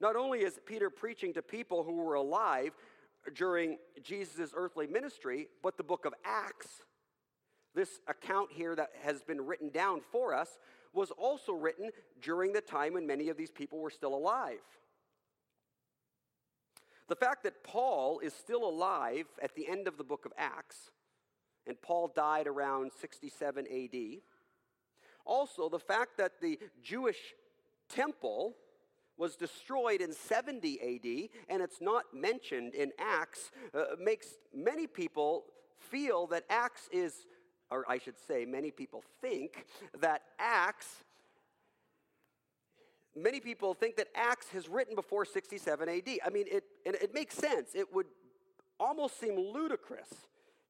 Not 0.00 0.16
only 0.16 0.40
is 0.40 0.58
Peter 0.64 0.88
preaching 0.88 1.34
to 1.34 1.42
people 1.42 1.84
who 1.84 1.96
were 1.96 2.14
alive 2.14 2.72
during 3.34 3.76
Jesus' 4.02 4.52
earthly 4.56 4.86
ministry, 4.86 5.48
but 5.62 5.76
the 5.76 5.82
book 5.82 6.06
of 6.06 6.14
Acts, 6.24 6.68
this 7.74 8.00
account 8.08 8.50
here 8.50 8.74
that 8.74 8.90
has 9.02 9.22
been 9.22 9.42
written 9.42 9.68
down 9.68 10.00
for 10.10 10.34
us, 10.34 10.58
was 10.94 11.10
also 11.10 11.52
written 11.52 11.90
during 12.22 12.52
the 12.52 12.60
time 12.60 12.94
when 12.94 13.06
many 13.06 13.28
of 13.28 13.36
these 13.36 13.50
people 13.50 13.78
were 13.78 13.90
still 13.90 14.14
alive. 14.14 14.58
The 17.08 17.16
fact 17.16 17.42
that 17.42 17.62
Paul 17.62 18.20
is 18.20 18.32
still 18.32 18.64
alive 18.64 19.26
at 19.42 19.54
the 19.54 19.68
end 19.68 19.86
of 19.86 19.98
the 19.98 20.04
book 20.04 20.24
of 20.24 20.32
Acts, 20.38 20.90
and 21.66 21.80
Paul 21.80 22.10
died 22.14 22.46
around 22.46 22.92
67 23.00 23.66
AD, 23.66 24.00
also 25.26 25.68
the 25.68 25.78
fact 25.78 26.16
that 26.16 26.40
the 26.40 26.58
Jewish 26.82 27.34
temple 27.88 28.54
was 29.20 29.36
destroyed 29.36 30.00
in 30.00 30.12
70 30.12 30.80
AD 30.80 31.28
and 31.50 31.62
it's 31.62 31.80
not 31.80 32.04
mentioned 32.14 32.74
in 32.74 32.90
Acts 32.98 33.50
uh, 33.74 33.84
makes 34.02 34.26
many 34.54 34.86
people 34.86 35.44
feel 35.78 36.26
that 36.28 36.44
Acts 36.48 36.88
is, 36.90 37.26
or 37.70 37.84
I 37.88 37.98
should 37.98 38.18
say, 38.26 38.46
many 38.46 38.70
people 38.70 39.04
think 39.20 39.66
that 40.00 40.22
Acts 40.38 41.04
many 43.16 43.40
people 43.40 43.74
think 43.74 43.96
that 43.96 44.06
Acts 44.14 44.48
has 44.50 44.68
written 44.68 44.94
before 44.94 45.24
67 45.24 45.88
AD. 45.88 46.08
I 46.24 46.30
mean, 46.30 46.46
it, 46.50 46.64
and 46.86 46.94
it 46.94 47.12
makes 47.12 47.34
sense. 47.34 47.70
It 47.74 47.92
would 47.92 48.06
almost 48.78 49.20
seem 49.20 49.36
ludicrous 49.36 50.08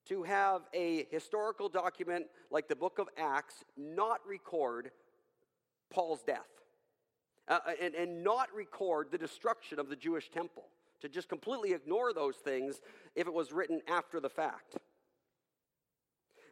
to 0.08 0.22
have 0.22 0.62
a 0.74 1.06
historical 1.10 1.68
document 1.68 2.26
like 2.50 2.66
the 2.66 2.74
book 2.74 2.98
of 2.98 3.08
Acts 3.16 3.62
not 3.76 4.20
record 4.26 4.90
Paul's 5.90 6.22
death 6.22 6.59
uh, 7.50 7.58
and, 7.82 7.94
and 7.94 8.22
not 8.22 8.48
record 8.54 9.08
the 9.10 9.18
destruction 9.18 9.78
of 9.78 9.88
the 9.88 9.96
Jewish 9.96 10.30
temple, 10.30 10.64
to 11.00 11.08
just 11.08 11.28
completely 11.28 11.72
ignore 11.72 12.14
those 12.14 12.36
things 12.36 12.80
if 13.16 13.26
it 13.26 13.34
was 13.34 13.52
written 13.52 13.80
after 13.88 14.20
the 14.20 14.30
fact. 14.30 14.76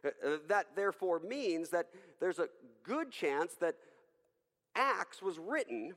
Uh, 0.03 0.09
uh 0.25 0.37
that 0.47 0.67
therefore 0.75 1.19
means 1.19 1.69
that 1.69 1.87
there's 2.19 2.39
a 2.39 2.49
good 2.83 3.11
chance 3.11 3.53
that 3.61 3.75
Acts 4.75 5.21
was 5.21 5.39
written 5.39 5.93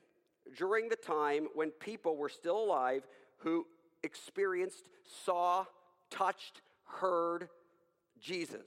during 0.56 0.88
the 0.88 0.96
time 0.96 1.48
when 1.54 1.70
people 1.70 2.16
were 2.16 2.28
still 2.28 2.58
alive 2.58 3.06
who 3.38 3.66
experienced, 4.02 4.88
saw, 5.24 5.64
touched, 6.10 6.62
heard 6.84 7.48
Jesus. 8.20 8.66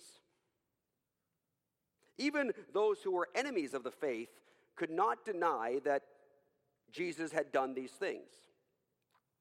Even 2.17 2.51
those 2.73 2.99
who 3.01 3.11
were 3.11 3.29
enemies 3.35 3.73
of 3.73 3.83
the 3.83 3.91
faith 3.91 4.29
could 4.75 4.89
not 4.89 5.25
deny 5.25 5.79
that 5.85 6.03
Jesus 6.91 7.31
had 7.31 7.51
done 7.51 7.73
these 7.73 7.91
things. 7.91 8.29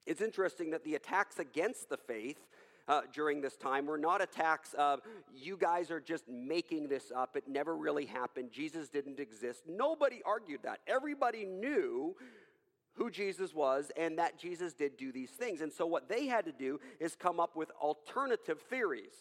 It's 0.05 0.21
interesting 0.21 0.71
that 0.71 0.83
the 0.83 0.95
attacks 0.95 1.39
against 1.39 1.89
the 1.89 1.97
faith 1.97 2.39
uh, 2.87 3.01
during 3.13 3.41
this 3.41 3.55
time 3.57 3.87
were 3.87 3.97
not 3.97 4.21
attacks 4.21 4.73
of, 4.75 5.01
you 5.33 5.57
guys 5.57 5.89
are 5.89 5.99
just 5.99 6.27
making 6.29 6.87
this 6.87 7.11
up. 7.15 7.35
It 7.35 7.47
never 7.47 7.75
really 7.75 8.05
happened. 8.05 8.51
Jesus 8.51 8.89
didn't 8.89 9.19
exist. 9.19 9.63
Nobody 9.67 10.21
argued 10.25 10.61
that. 10.63 10.79
Everybody 10.87 11.45
knew 11.45 12.15
who 12.93 13.09
Jesus 13.09 13.53
was 13.53 13.91
and 13.97 14.19
that 14.19 14.37
Jesus 14.37 14.73
did 14.73 14.97
do 14.97 15.11
these 15.11 15.31
things. 15.31 15.61
And 15.61 15.73
so 15.73 15.85
what 15.85 16.07
they 16.07 16.27
had 16.27 16.45
to 16.45 16.51
do 16.51 16.79
is 16.99 17.15
come 17.15 17.39
up 17.39 17.55
with 17.55 17.71
alternative 17.81 18.61
theories. 18.69 19.13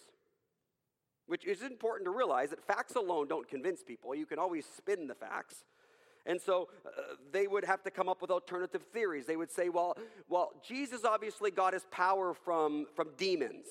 Which 1.27 1.47
is 1.47 1.63
important 1.63 2.05
to 2.05 2.11
realize 2.11 2.51
that 2.51 2.63
facts 2.67 2.97
alone 2.97 3.29
don't 3.29 3.49
convince 3.49 3.83
people. 3.83 4.15
You 4.15 4.27
can 4.27 4.39
always 4.39 4.67
spin 4.67 5.07
the 5.07 5.15
facts. 5.15 5.65
And 6.27 6.41
so 6.41 6.69
uh, 6.87 6.91
they 7.33 7.47
would 7.47 7.65
have 7.65 7.83
to 7.85 7.91
come 7.91 8.09
up 8.09 8.23
with 8.23 8.31
alternative 8.31 8.83
theories. 8.93 9.27
They 9.27 9.37
would 9.37 9.51
say, 9.51 9.69
well, 9.69 9.97
well, 10.29 10.53
Jesus 10.67 11.05
obviously 11.05 11.51
got 11.51 11.75
his 11.75 11.85
power 11.91 12.33
from, 12.33 12.87
from 12.95 13.11
demons. 13.19 13.67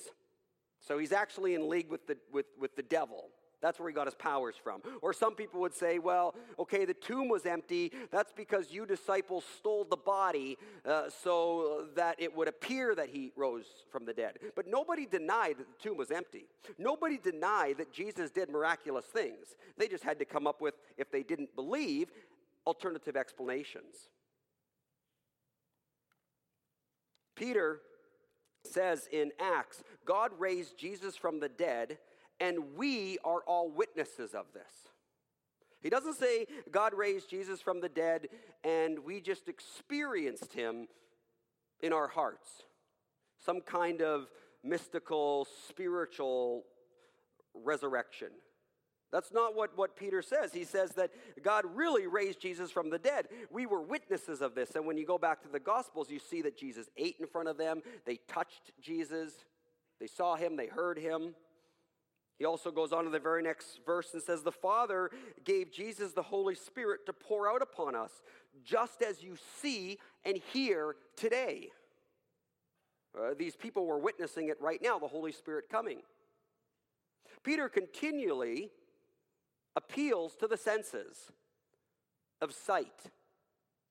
So 0.80 0.98
he's 0.98 1.12
actually 1.12 1.56
in 1.56 1.70
league 1.70 1.90
with 1.90 2.06
the, 2.08 2.18
with, 2.32 2.46
with 2.60 2.76
the 2.76 2.84
devil. 2.84 3.30
That's 3.64 3.80
where 3.80 3.88
he 3.88 3.96
got 3.96 4.08
his 4.08 4.14
powers 4.14 4.56
from. 4.62 4.82
Or 5.02 5.14
some 5.14 5.36
people 5.36 5.62
would 5.62 5.74
say, 5.74 5.98
well, 5.98 6.36
okay, 6.60 6.84
the 6.84 6.94
tomb 6.94 7.30
was 7.30 7.46
empty. 7.46 7.94
That's 8.12 8.34
because 8.34 8.72
you 8.72 8.86
disciples 8.86 9.46
stole 9.58 9.86
the 9.86 9.96
body 9.96 10.58
uh, 10.86 11.04
so 11.24 11.86
that 11.96 12.18
it 12.20 12.36
would 12.36 12.50
appear 12.50 12.94
that 12.94 13.08
he 13.08 13.32
rose 13.38 13.64
from 13.90 14.04
the 14.04 14.14
dead. 14.14 14.40
But 14.54 14.68
nobody 14.68 15.06
denied 15.06 15.60
that 15.60 15.68
the 15.68 15.82
tomb 15.82 15.98
was 15.98 16.12
empty. 16.12 16.46
Nobody 16.78 17.18
denied 17.18 17.78
that 17.78 17.94
Jesus 17.94 18.32
did 18.32 18.50
miraculous 18.50 19.06
things. 19.06 19.56
They 19.78 19.88
just 19.88 20.04
had 20.04 20.20
to 20.20 20.26
come 20.26 20.46
up 20.46 20.60
with, 20.60 20.74
if 20.98 21.10
they 21.10 21.24
didn't 21.24 21.56
believe, 21.56 22.12
alternative 22.66 23.16
explanations. 23.16 24.10
Peter 27.36 27.82
says 28.66 29.08
in 29.12 29.32
Acts, 29.40 29.84
God 30.06 30.32
raised 30.38 30.78
Jesus 30.78 31.16
from 31.18 31.40
the 31.40 31.50
dead, 31.50 31.98
and 32.40 32.76
we 32.76 33.18
are 33.24 33.42
all 33.48 33.70
witnesses 33.70 34.34
of 34.34 34.46
this. 34.54 34.90
He 35.84 35.90
doesn't 35.90 36.16
say 36.16 36.48
God 36.72 36.94
raised 36.94 37.30
Jesus 37.30 37.62
from 37.62 37.82
the 37.82 37.90
dead 37.90 38.30
and 38.64 39.00
we 39.00 39.20
just 39.20 39.50
experienced 39.50 40.54
him 40.54 40.88
in 41.82 41.92
our 41.92 42.08
hearts. 42.08 42.64
Some 43.46 43.60
kind 43.60 44.02
of 44.02 44.28
mystical, 44.64 45.46
spiritual 45.68 46.64
resurrection. 47.54 48.30
That's 49.14 49.32
not 49.32 49.56
what, 49.56 49.78
what 49.78 49.96
Peter 49.96 50.24
says. 50.24 50.54
He 50.54 50.64
says 50.64 50.94
that 50.94 51.12
God 51.44 51.66
really 51.76 52.08
raised 52.08 52.42
Jesus 52.42 52.72
from 52.72 52.90
the 52.90 52.98
dead. 52.98 53.28
We 53.52 53.68
were 53.68 53.80
witnesses 53.80 54.42
of 54.42 54.56
this. 54.56 54.72
And 54.74 54.88
when 54.88 54.98
you 54.98 55.06
go 55.06 55.20
back 55.20 55.44
to 55.44 55.48
the 55.48 55.60
Gospels, 55.60 56.10
you 56.10 56.18
see 56.18 56.42
that 56.42 56.58
Jesus 56.58 56.88
ate 56.98 57.18
in 57.20 57.28
front 57.28 57.48
of 57.48 57.56
them, 57.56 57.84
they 58.06 58.18
touched 58.28 58.72
Jesus, 58.82 59.34
they 60.00 60.08
saw 60.08 60.36
him, 60.36 60.56
they 60.56 60.66
heard 60.66 60.98
him. 60.98 61.36
He 62.40 62.46
also 62.46 62.72
goes 62.72 62.92
on 62.92 63.04
to 63.04 63.12
the 63.12 63.20
very 63.20 63.44
next 63.44 63.82
verse 63.86 64.16
and 64.16 64.24
says, 64.24 64.42
The 64.42 64.52
Father 64.52 65.12
gave 65.46 65.72
Jesus 65.72 66.14
the 66.14 66.24
Holy 66.24 66.56
Spirit 66.56 67.06
to 67.06 67.14
pour 67.14 67.48
out 67.48 67.62
upon 67.62 67.94
us, 67.94 68.24
just 68.66 69.04
as 69.04 69.22
you 69.22 69.36
see 69.62 70.00
and 70.26 70.38
hear 70.52 70.96
today. 71.16 71.70
Uh, 73.16 73.36
these 73.38 73.56
people 73.56 73.86
were 73.86 74.00
witnessing 74.00 74.50
it 74.50 74.60
right 74.60 74.82
now, 74.82 74.98
the 74.98 75.08
Holy 75.08 75.32
Spirit 75.32 75.66
coming. 75.70 76.00
Peter 77.44 77.70
continually 77.70 78.72
appeals 79.76 80.36
to 80.36 80.48
the 80.48 80.58
senses 80.58 81.32
of 82.42 82.54
sight, 82.54 83.12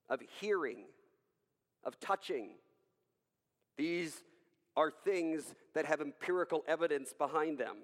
of 0.08 0.20
hearing, 0.40 0.84
of 1.84 1.98
touching. 2.00 2.50
These 3.76 4.22
are 4.76 4.90
things 4.90 5.54
that 5.74 5.86
have 5.86 6.00
empirical 6.00 6.64
evidence 6.68 7.12
behind 7.16 7.58
them. 7.58 7.76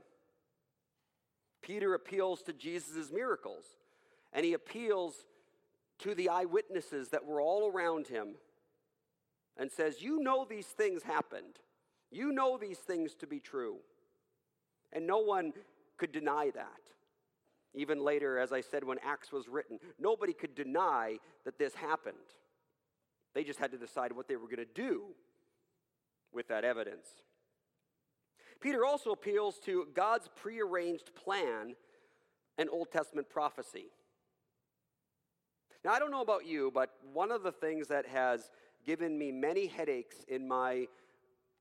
Peter 1.62 1.94
appeals 1.94 2.42
to 2.42 2.52
Jesus' 2.52 3.10
miracles, 3.12 3.64
and 4.32 4.44
he 4.44 4.52
appeals 4.52 5.24
to 5.98 6.14
the 6.14 6.28
eyewitnesses 6.28 7.08
that 7.08 7.24
were 7.24 7.40
all 7.40 7.70
around 7.70 8.06
him 8.06 8.36
and 9.56 9.70
says, 9.70 10.00
You 10.00 10.20
know 10.20 10.46
these 10.48 10.66
things 10.66 11.02
happened. 11.02 11.58
You 12.10 12.32
know 12.32 12.56
these 12.56 12.78
things 12.78 13.14
to 13.16 13.26
be 13.26 13.40
true. 13.40 13.76
And 14.92 15.06
no 15.06 15.18
one 15.18 15.52
could 15.98 16.12
deny 16.12 16.50
that. 16.54 16.80
Even 17.74 18.02
later, 18.02 18.38
as 18.38 18.52
I 18.52 18.60
said, 18.60 18.84
when 18.84 18.98
Acts 19.04 19.30
was 19.30 19.48
written, 19.48 19.78
nobody 19.98 20.32
could 20.32 20.54
deny 20.54 21.18
that 21.44 21.58
this 21.58 21.74
happened. 21.74 22.16
They 23.34 23.44
just 23.44 23.58
had 23.58 23.72
to 23.72 23.78
decide 23.78 24.12
what 24.12 24.26
they 24.26 24.36
were 24.36 24.46
going 24.46 24.56
to 24.56 24.64
do 24.64 25.14
with 26.32 26.48
that 26.48 26.64
evidence. 26.64 27.06
Peter 28.60 28.84
also 28.84 29.10
appeals 29.10 29.58
to 29.60 29.86
God's 29.94 30.28
prearranged 30.34 31.14
plan 31.14 31.76
and 32.56 32.68
Old 32.70 32.90
Testament 32.90 33.28
prophecy. 33.30 33.86
Now, 35.84 35.92
I 35.92 35.98
don't 35.98 36.10
know 36.10 36.22
about 36.22 36.44
you, 36.44 36.72
but 36.74 36.90
one 37.12 37.30
of 37.30 37.42
the 37.42 37.52
things 37.52 37.86
that 37.88 38.06
has 38.06 38.50
given 38.84 39.16
me 39.16 39.30
many 39.30 39.66
headaches 39.66 40.16
in 40.26 40.48
my, 40.48 40.88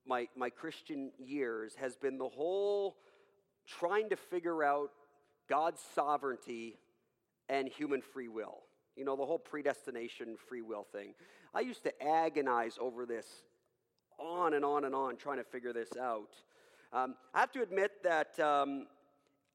my, 0.08 0.28
my 0.36 0.50
Christian 0.50 1.12
years 1.20 1.76
has 1.76 1.96
been 1.96 2.18
the 2.18 2.28
whole 2.28 2.96
trying 3.68 4.10
to 4.10 4.16
figure 4.16 4.64
out 4.64 4.90
God's 5.50 5.82
sovereignty 5.96 6.78
and 7.50 7.68
human 7.68 8.02
free 8.02 8.28
will. 8.28 8.60
You 8.96 9.06
know, 9.06 9.16
the 9.16 9.26
whole 9.26 9.40
predestination 9.40 10.38
free 10.48 10.62
will 10.62 10.84
thing. 10.92 11.14
I 11.54 11.62
used 11.62 11.84
to 11.84 12.04
agonize 12.04 12.78
over 12.80 13.06
this 13.06 13.26
on 14.20 14.54
and 14.54 14.66
on 14.66 14.86
and 14.86 14.96
on 14.96 15.18
trying 15.18 15.38
to 15.38 15.44
figure 15.44 15.74
this 15.74 15.96
out. 16.00 16.32
Um, 16.92 17.16
I 17.34 17.40
have 17.42 17.52
to 17.54 17.62
admit 17.62 17.92
that 18.04 18.40
um, 18.40 18.88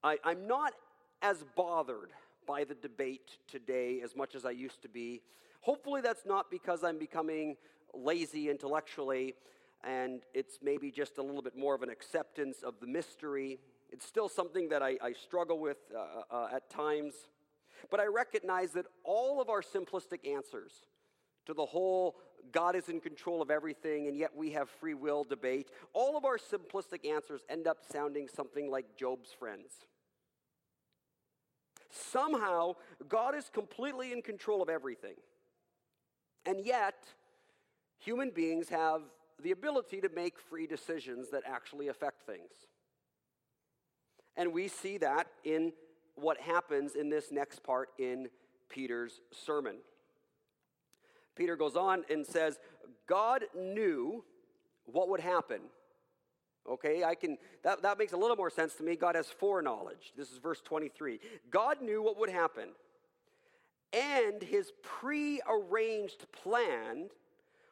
I, 0.05 0.19
I'm 0.23 0.47
not 0.47 0.75
as 1.23 1.45
bothered 1.57 2.11
by 2.47 2.65
the 2.65 2.75
debate 2.75 3.39
today 3.49 4.01
as 4.03 4.15
much 4.15 4.35
as 4.35 4.45
I 4.45 4.51
used 4.51 4.83
to 4.83 4.89
be. 4.89 5.23
Hopefully, 5.61 6.01
that's 6.01 6.27
not 6.27 6.51
because 6.51 6.85
I'm 6.85 6.99
becoming 6.99 7.57
lazy 7.95 8.49
intellectually 8.49 9.35
and 9.85 10.23
it's 10.33 10.59
maybe 10.63 10.91
just 10.91 11.19
a 11.19 11.23
little 11.23 11.43
bit 11.43 11.57
more 11.57 11.75
of 11.75 11.83
an 11.83 11.91
acceptance 11.91 12.63
of 12.63 12.75
the 12.81 12.87
mystery. 12.87 13.59
It's 13.93 14.07
still 14.07 14.29
something 14.29 14.71
that 14.71 14.83
I, 14.83 14.97
I 15.03 15.13
struggle 15.13 15.59
with 15.59 15.77
uh, 15.95 16.35
uh, 16.35 16.49
at 16.55 16.71
times. 16.71 17.15
But 17.91 18.01
I 18.01 18.07
recognize 18.07 18.73
that 18.73 18.87
all 19.05 19.41
of 19.41 19.51
our 19.51 19.63
simplistic 19.63 20.27
answers 20.27 20.73
to 21.47 21.55
the 21.55 21.67
whole 21.67 22.17
God 22.51 22.75
is 22.75 22.89
in 22.89 23.01
control 23.01 23.43
of 23.43 23.51
everything 23.51 24.09
and 24.09 24.17
yet 24.17 24.31
we 24.35 24.51
have 24.53 24.69
free 24.69 24.95
will 24.95 25.25
debate, 25.25 25.69
all 25.93 26.17
of 26.17 26.25
our 26.25 26.39
simplistic 26.39 27.09
answers 27.09 27.43
end 27.49 27.67
up 27.67 27.79
sounding 27.93 28.29
something 28.29 28.71
like 28.71 28.97
Job's 28.97 29.31
friends. 29.39 29.73
Somehow, 31.91 32.77
God 33.09 33.35
is 33.35 33.51
completely 33.53 34.13
in 34.13 34.23
control 34.23 34.63
of 34.63 34.71
everything. 34.71 35.17
And 36.47 36.65
yet, 36.65 37.05
human 37.99 38.31
beings 38.31 38.71
have 38.71 39.03
the 39.43 39.51
ability 39.51 40.01
to 40.01 40.09
make 40.09 40.39
free 40.39 40.67
decisions 40.67 41.29
that 41.31 41.43
actually 41.47 41.89
affect 41.89 42.25
things. 42.25 42.51
And 44.37 44.53
we 44.53 44.69
see 44.69 44.99
that 44.99 45.27
in 45.45 45.73
what 46.15 46.41
happens 46.41 46.95
in 46.95 47.11
this 47.11 47.31
next 47.31 47.63
part 47.63 47.91
in 47.99 48.29
Peter's 48.69 49.21
sermon. 49.31 49.77
Peter 51.35 51.57
goes 51.57 51.77
on 51.77 52.05
and 52.11 52.27
says, 52.27 52.59
God 53.07 53.45
knew 53.55 54.25
what 54.87 55.09
would 55.09 55.21
happen 55.21 55.61
Okay, 56.69 57.03
I 57.03 57.15
can 57.15 57.39
that, 57.65 57.83
that 57.83 57.99
makes 57.99 58.13
a 58.13 58.17
little 58.17 58.37
more 58.37 58.51
sense 58.51 58.75
to 58.75 58.85
me. 58.85 58.95
God 58.95 59.17
has 59.17 59.27
foreknowledge. 59.27 60.13
This 60.17 60.31
is 60.31 60.39
verse 60.39 60.61
23. 60.61 61.19
God 61.51 61.83
knew 61.83 62.03
what 62.03 62.19
would 62.19 62.31
happen, 62.31 62.69
and 63.93 64.41
his 64.43 64.73
pre-arranged 64.83 66.27
plan 66.31 67.09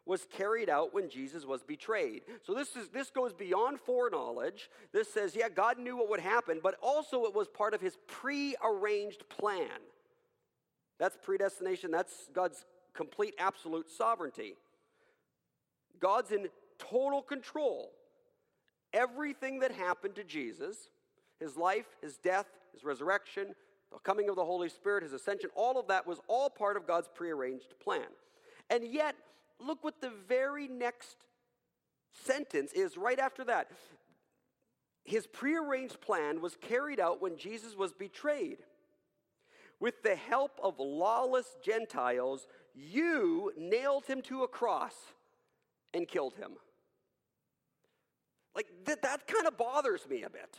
was 0.06 0.26
carried 0.36 0.68
out 0.68 0.92
when 0.94 1.08
Jesus 1.08 1.44
was 1.44 1.62
betrayed. 1.62 2.22
So 2.42 2.54
this 2.54 2.74
is 2.76 2.88
this 2.88 3.10
goes 3.10 3.32
beyond 3.32 3.80
foreknowledge. 3.80 4.70
This 4.92 5.12
says, 5.12 5.36
yeah, 5.36 5.48
God 5.48 5.78
knew 5.78 5.96
what 5.96 6.10
would 6.10 6.20
happen, 6.20 6.60
but 6.62 6.76
also 6.82 7.24
it 7.24 7.34
was 7.34 7.48
part 7.48 7.74
of 7.74 7.80
his 7.80 7.96
pre-arranged 8.06 9.28
plan. 9.28 9.68
That's 10.98 11.16
predestination. 11.22 11.90
That's 11.90 12.28
God's 12.34 12.64
complete 12.94 13.34
absolute 13.38 13.90
sovereignty. 13.90 14.54
God's 16.00 16.32
in 16.32 16.48
total 16.78 17.22
control 17.22 17.90
Everything 18.92 19.60
that 19.60 19.72
happened 19.72 20.16
to 20.16 20.24
Jesus, 20.24 20.88
his 21.38 21.56
life, 21.56 21.86
his 22.02 22.16
death, 22.16 22.46
his 22.72 22.84
resurrection, 22.84 23.54
the 23.92 23.98
coming 23.98 24.28
of 24.28 24.36
the 24.36 24.44
Holy 24.44 24.68
Spirit, 24.68 25.04
his 25.04 25.12
ascension, 25.12 25.50
all 25.54 25.78
of 25.78 25.86
that 25.88 26.06
was 26.06 26.18
all 26.26 26.50
part 26.50 26.76
of 26.76 26.86
God's 26.86 27.08
prearranged 27.14 27.74
plan. 27.82 28.06
And 28.68 28.84
yet, 28.84 29.14
look 29.64 29.84
what 29.84 30.00
the 30.00 30.12
very 30.28 30.68
next 30.68 31.16
sentence 32.12 32.72
is 32.72 32.96
right 32.96 33.18
after 33.18 33.44
that. 33.44 33.70
His 35.04 35.26
prearranged 35.26 36.00
plan 36.00 36.40
was 36.40 36.56
carried 36.56 37.00
out 37.00 37.22
when 37.22 37.36
Jesus 37.36 37.74
was 37.74 37.92
betrayed. 37.92 38.58
With 39.80 40.02
the 40.02 40.14
help 40.14 40.60
of 40.62 40.74
lawless 40.78 41.56
Gentiles, 41.64 42.46
you 42.74 43.52
nailed 43.56 44.04
him 44.06 44.20
to 44.22 44.42
a 44.42 44.48
cross 44.48 44.94
and 45.94 46.06
killed 46.06 46.34
him. 46.34 46.52
Like, 48.54 48.66
th- 48.84 48.98
that 49.02 49.26
kind 49.26 49.46
of 49.46 49.56
bothers 49.56 50.06
me 50.08 50.22
a 50.22 50.30
bit. 50.30 50.56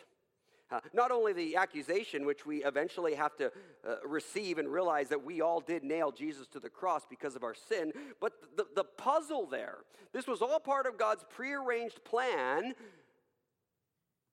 Uh, 0.71 0.79
not 0.93 1.11
only 1.11 1.33
the 1.33 1.55
accusation, 1.55 2.25
which 2.25 2.45
we 2.45 2.63
eventually 2.63 3.13
have 3.13 3.35
to 3.35 3.51
uh, 3.87 3.95
receive 4.05 4.57
and 4.57 4.69
realize 4.69 5.09
that 5.09 5.23
we 5.23 5.41
all 5.41 5.59
did 5.59 5.83
nail 5.83 6.11
Jesus 6.11 6.47
to 6.47 6.59
the 6.59 6.69
cross 6.69 7.03
because 7.09 7.35
of 7.35 7.43
our 7.43 7.55
sin, 7.55 7.91
but 8.19 8.33
the, 8.55 8.65
the 8.75 8.83
puzzle 8.83 9.45
there. 9.45 9.79
This 10.13 10.27
was 10.27 10.41
all 10.41 10.59
part 10.59 10.85
of 10.85 10.97
God's 10.97 11.25
prearranged 11.29 12.03
plan. 12.05 12.73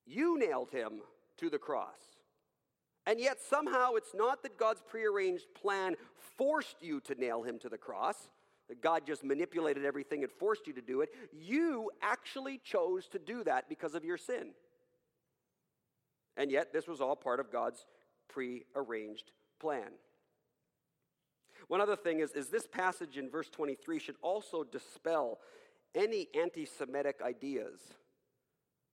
You 0.07 0.39
nailed 0.39 0.71
him 0.71 1.01
to 1.39 1.51
the 1.51 1.59
cross. 1.59 1.99
And 3.07 3.19
yet, 3.19 3.39
somehow, 3.41 3.95
it's 3.95 4.15
not 4.15 4.43
that 4.43 4.59
God's 4.59 4.83
prearranged 4.87 5.47
plan 5.55 5.97
forced 6.37 6.77
you 6.83 7.01
to 7.01 7.15
nail 7.15 7.43
him 7.43 7.59
to 7.61 7.69
the 7.69 7.79
cross 7.79 8.29
that 8.69 8.83
God 8.83 9.07
just 9.07 9.25
manipulated 9.25 9.85
everything 9.85 10.23
and 10.23 10.31
forced 10.31 10.67
you 10.67 10.75
to 10.75 10.83
do 10.83 11.01
it. 11.01 11.09
You 11.33 11.91
actually 12.03 12.61
chose 12.63 13.09
to 13.09 13.19
do 13.19 13.43
that 13.45 13.69
because 13.69 13.95
of 13.95 14.05
your 14.05 14.19
sin. 14.19 14.51
And 16.39 16.51
yet, 16.51 16.73
this 16.73 16.87
was 16.87 17.01
all 17.01 17.17
part 17.17 17.41
of 17.41 17.53
God's 17.53 17.85
pre-arranged 18.29 19.33
plan. 19.61 19.91
One 21.67 21.81
other 21.81 21.97
thing 21.97 22.21
is, 22.21 22.31
is 22.33 22.49
this 22.49 22.67
passage 22.67 23.19
in 23.19 23.29
verse 23.29 23.51
23 23.51 23.99
should 23.99 24.17
also 24.23 24.65
dispel 24.65 25.39
any 25.95 26.29
anti 26.41 26.65
Semitic 26.65 27.21
ideas 27.23 27.81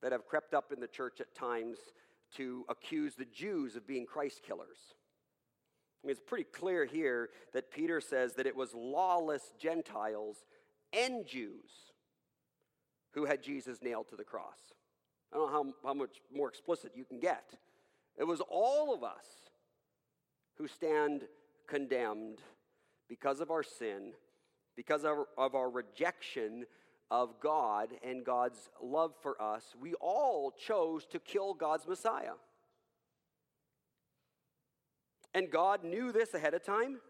that 0.02 0.12
have 0.12 0.26
crept 0.26 0.54
up 0.54 0.72
in 0.74 0.80
the 0.80 0.88
church 0.88 1.22
at 1.22 1.36
times 1.36 1.78
to 2.36 2.66
accuse 2.68 3.16
the 3.16 3.26
Jews 3.26 3.76
of 3.76 3.88
being 3.88 4.06
Christ 4.06 4.42
killers. 4.46 4.78
I 6.04 6.08
mean, 6.08 6.12
it's 6.12 6.20
pretty 6.20 6.46
clear 6.46 6.86
here 6.86 7.30
that 7.54 7.72
Peter 7.72 8.02
says 8.02 8.34
that 8.34 8.48
it 8.48 8.56
was 8.56 8.74
lawless 8.74 9.54
Gentiles 9.60 10.38
and 10.94 11.26
Jews 11.26 11.72
who 13.14 13.26
had 13.26 13.42
Jesus 13.42 13.80
nailed 13.82 14.10
to 14.10 14.16
the 14.16 14.24
cross. 14.24 14.75
I 15.36 15.38
don't 15.38 15.52
know 15.52 15.74
how, 15.84 15.90
how 15.90 15.94
much 15.94 16.22
more 16.34 16.48
explicit 16.48 16.94
you 16.96 17.04
can 17.04 17.20
get. 17.20 17.56
It 18.18 18.24
was 18.24 18.42
all 18.50 18.94
of 18.94 19.04
us 19.04 19.26
who 20.58 20.66
stand 20.66 21.24
condemned 21.68 22.40
because 23.10 23.42
of 23.42 23.52
our 23.52 23.62
sin, 23.62 24.14
because 24.78 25.04
of, 25.04 25.26
of 25.38 25.54
our 25.54 25.70
rejection 25.70 26.66
of 27.12 27.42
God 27.42 27.90
and 28.02 28.24
God's 28.24 28.70
love 28.82 29.12
for 29.22 29.40
us. 29.42 29.76
We 29.78 29.94
all 29.96 30.52
chose 30.52 31.06
to 31.08 31.20
kill 31.20 31.54
God's 31.54 31.86
Messiah. 31.86 32.36
And 35.34 35.52
God 35.52 35.84
knew 35.84 36.14
this 36.14 36.34
ahead 36.34 36.54
of 36.54 36.64
time. 36.64 37.02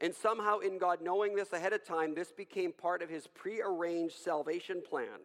And 0.00 0.12
somehow, 0.12 0.58
in 0.58 0.78
God 0.78 0.98
knowing 1.02 1.36
this 1.36 1.52
ahead 1.52 1.72
of 1.72 1.84
time, 1.84 2.16
this 2.16 2.32
became 2.32 2.72
part 2.72 3.00
of 3.00 3.08
his 3.08 3.28
prearranged 3.28 4.16
salvation 4.16 4.82
plan. 4.84 5.20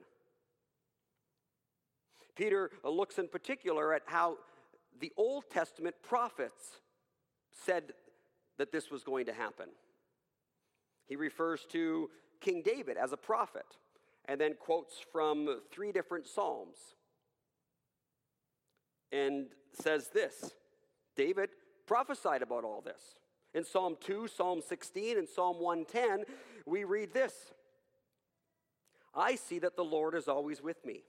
Peter 2.35 2.71
uh, 2.83 2.89
looks 2.89 3.17
in 3.17 3.27
particular 3.27 3.93
at 3.93 4.03
how 4.05 4.37
the 4.99 5.11
Old 5.17 5.45
Testament 5.49 5.95
prophets 6.01 6.79
said 7.51 7.93
that 8.57 8.71
this 8.71 8.89
was 8.91 9.03
going 9.03 9.25
to 9.25 9.33
happen. 9.33 9.67
He 11.07 11.15
refers 11.15 11.65
to 11.71 12.09
King 12.41 12.61
David 12.63 12.97
as 12.97 13.13
a 13.13 13.17
prophet 13.17 13.65
and 14.25 14.39
then 14.39 14.55
quotes 14.59 14.95
from 15.11 15.61
three 15.71 15.91
different 15.91 16.27
Psalms 16.27 16.77
and 19.11 19.47
says 19.73 20.09
this 20.13 20.51
David 21.15 21.49
prophesied 21.85 22.41
about 22.41 22.63
all 22.63 22.81
this. 22.81 23.15
In 23.53 23.63
Psalm 23.63 23.95
2, 24.01 24.27
Psalm 24.27 24.61
16, 24.67 25.17
and 25.17 25.29
Psalm 25.29 25.61
110, 25.61 26.25
we 26.65 26.83
read 26.83 27.13
this 27.13 27.33
I 29.13 29.35
see 29.35 29.59
that 29.59 29.77
the 29.77 29.83
Lord 29.83 30.13
is 30.13 30.27
always 30.27 30.61
with 30.61 30.83
me. 30.85 31.03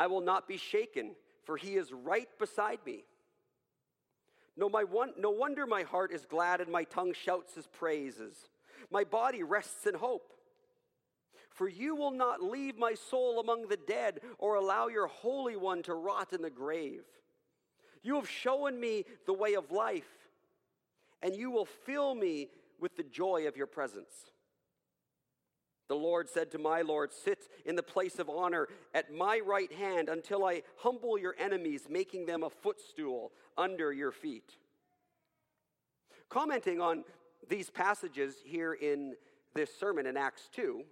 I 0.00 0.06
will 0.06 0.22
not 0.22 0.48
be 0.48 0.56
shaken, 0.56 1.14
for 1.44 1.58
he 1.58 1.76
is 1.76 1.92
right 1.92 2.26
beside 2.38 2.78
me. 2.86 3.04
No, 4.56 4.70
my 4.70 4.82
one, 4.82 5.12
no 5.18 5.28
wonder 5.28 5.66
my 5.66 5.82
heart 5.82 6.10
is 6.10 6.24
glad 6.24 6.62
and 6.62 6.72
my 6.72 6.84
tongue 6.84 7.12
shouts 7.12 7.54
his 7.54 7.66
praises. 7.66 8.48
My 8.90 9.04
body 9.04 9.42
rests 9.42 9.84
in 9.84 9.92
hope. 9.92 10.32
For 11.50 11.68
you 11.68 11.94
will 11.94 12.12
not 12.12 12.42
leave 12.42 12.78
my 12.78 12.94
soul 12.94 13.40
among 13.40 13.68
the 13.68 13.76
dead 13.76 14.20
or 14.38 14.54
allow 14.54 14.88
your 14.88 15.06
Holy 15.06 15.54
One 15.54 15.82
to 15.82 15.92
rot 15.92 16.32
in 16.32 16.40
the 16.40 16.48
grave. 16.48 17.04
You 18.02 18.14
have 18.14 18.28
shown 18.28 18.80
me 18.80 19.04
the 19.26 19.34
way 19.34 19.52
of 19.52 19.70
life, 19.70 20.08
and 21.22 21.36
you 21.36 21.50
will 21.50 21.66
fill 21.66 22.14
me 22.14 22.48
with 22.80 22.96
the 22.96 23.02
joy 23.02 23.46
of 23.46 23.54
your 23.58 23.66
presence. 23.66 24.30
The 25.90 25.96
Lord 25.96 26.28
said 26.28 26.52
to 26.52 26.58
my 26.58 26.82
Lord, 26.82 27.12
Sit 27.12 27.48
in 27.66 27.74
the 27.74 27.82
place 27.82 28.20
of 28.20 28.30
honor 28.30 28.68
at 28.94 29.12
my 29.12 29.40
right 29.44 29.72
hand 29.72 30.08
until 30.08 30.44
I 30.44 30.62
humble 30.76 31.18
your 31.18 31.34
enemies, 31.36 31.88
making 31.90 32.26
them 32.26 32.44
a 32.44 32.48
footstool 32.48 33.32
under 33.58 33.92
your 33.92 34.12
feet. 34.12 34.52
Commenting 36.28 36.80
on 36.80 37.02
these 37.48 37.70
passages 37.70 38.36
here 38.44 38.72
in 38.72 39.16
this 39.56 39.68
sermon 39.80 40.06
in 40.06 40.16
Acts 40.16 40.48
2, 40.52 40.84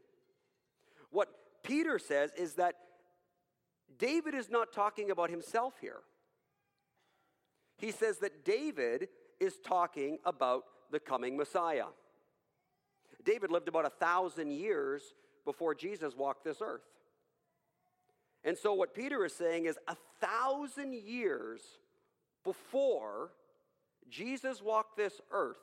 what 1.12 1.28
Peter 1.62 2.00
says 2.00 2.32
is 2.36 2.54
that 2.54 2.74
David 4.00 4.34
is 4.34 4.50
not 4.50 4.72
talking 4.72 5.12
about 5.12 5.30
himself 5.30 5.74
here. 5.80 6.00
He 7.76 7.92
says 7.92 8.18
that 8.18 8.44
David 8.44 9.06
is 9.38 9.60
talking 9.64 10.18
about 10.24 10.64
the 10.90 10.98
coming 10.98 11.36
Messiah. 11.36 11.84
David 13.24 13.50
lived 13.50 13.68
about 13.68 13.86
a 13.86 13.90
thousand 13.90 14.50
years 14.52 15.02
before 15.44 15.74
Jesus 15.74 16.16
walked 16.16 16.44
this 16.44 16.58
earth. 16.60 16.82
And 18.44 18.56
so, 18.56 18.72
what 18.72 18.94
Peter 18.94 19.24
is 19.24 19.34
saying 19.34 19.66
is 19.66 19.78
a 19.88 19.96
thousand 20.20 20.94
years 20.94 21.60
before 22.44 23.32
Jesus 24.08 24.62
walked 24.62 24.96
this 24.96 25.20
earth, 25.30 25.58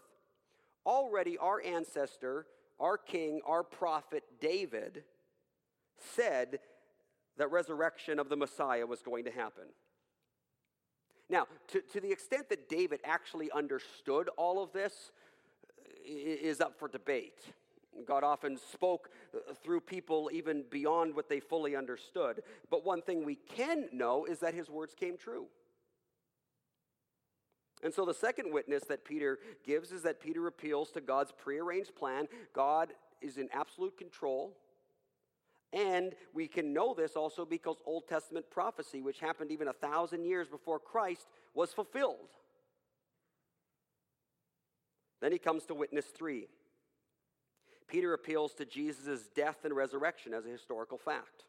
already 0.85 1.37
our 1.37 1.61
ancestor, 1.61 2.45
our 2.79 2.97
king, 2.97 3.41
our 3.45 3.63
prophet 3.63 4.23
David 4.39 5.03
said 5.97 6.59
that 7.37 7.51
resurrection 7.51 8.19
of 8.19 8.29
the 8.29 8.35
Messiah 8.35 8.85
was 8.85 9.01
going 9.01 9.25
to 9.25 9.31
happen. 9.31 9.65
Now, 11.29 11.47
to, 11.69 11.81
to 11.93 11.99
the 11.99 12.11
extent 12.11 12.49
that 12.49 12.69
David 12.69 12.99
actually 13.03 13.49
understood 13.51 14.29
all 14.37 14.61
of 14.61 14.71
this 14.73 15.11
is 16.05 16.61
up 16.61 16.77
for 16.77 16.87
debate. 16.87 17.41
God 18.05 18.23
often 18.23 18.57
spoke 18.57 19.09
uh, 19.33 19.53
through 19.63 19.81
people 19.81 20.29
even 20.33 20.63
beyond 20.69 21.15
what 21.15 21.29
they 21.29 21.39
fully 21.39 21.75
understood. 21.75 22.43
But 22.69 22.85
one 22.85 23.01
thing 23.01 23.23
we 23.23 23.35
can 23.35 23.87
know 23.93 24.25
is 24.25 24.39
that 24.39 24.53
his 24.53 24.69
words 24.69 24.93
came 24.93 25.17
true. 25.17 25.45
And 27.83 27.93
so 27.93 28.05
the 28.05 28.13
second 28.13 28.51
witness 28.51 28.83
that 28.85 29.05
Peter 29.05 29.39
gives 29.65 29.91
is 29.91 30.01
that 30.03 30.19
Peter 30.19 30.47
appeals 30.47 30.91
to 30.91 31.01
God's 31.01 31.31
prearranged 31.31 31.95
plan. 31.95 32.27
God 32.53 32.93
is 33.21 33.37
in 33.37 33.47
absolute 33.53 33.97
control. 33.97 34.57
And 35.71 36.13
we 36.33 36.47
can 36.47 36.73
know 36.73 36.93
this 36.93 37.15
also 37.15 37.45
because 37.45 37.77
Old 37.85 38.07
Testament 38.07 38.49
prophecy, 38.49 39.01
which 39.01 39.19
happened 39.19 39.51
even 39.51 39.67
a 39.67 39.73
thousand 39.73 40.25
years 40.25 40.47
before 40.47 40.79
Christ, 40.79 41.27
was 41.53 41.73
fulfilled. 41.73 42.29
Then 45.21 45.31
he 45.31 45.37
comes 45.37 45.65
to 45.65 45.73
witness 45.73 46.05
three. 46.05 46.47
Peter 47.87 48.13
appeals 48.13 48.53
to 48.55 48.65
Jesus' 48.65 49.29
death 49.35 49.63
and 49.63 49.75
resurrection 49.75 50.33
as 50.33 50.45
a 50.45 50.49
historical 50.49 50.97
fact. 50.97 51.45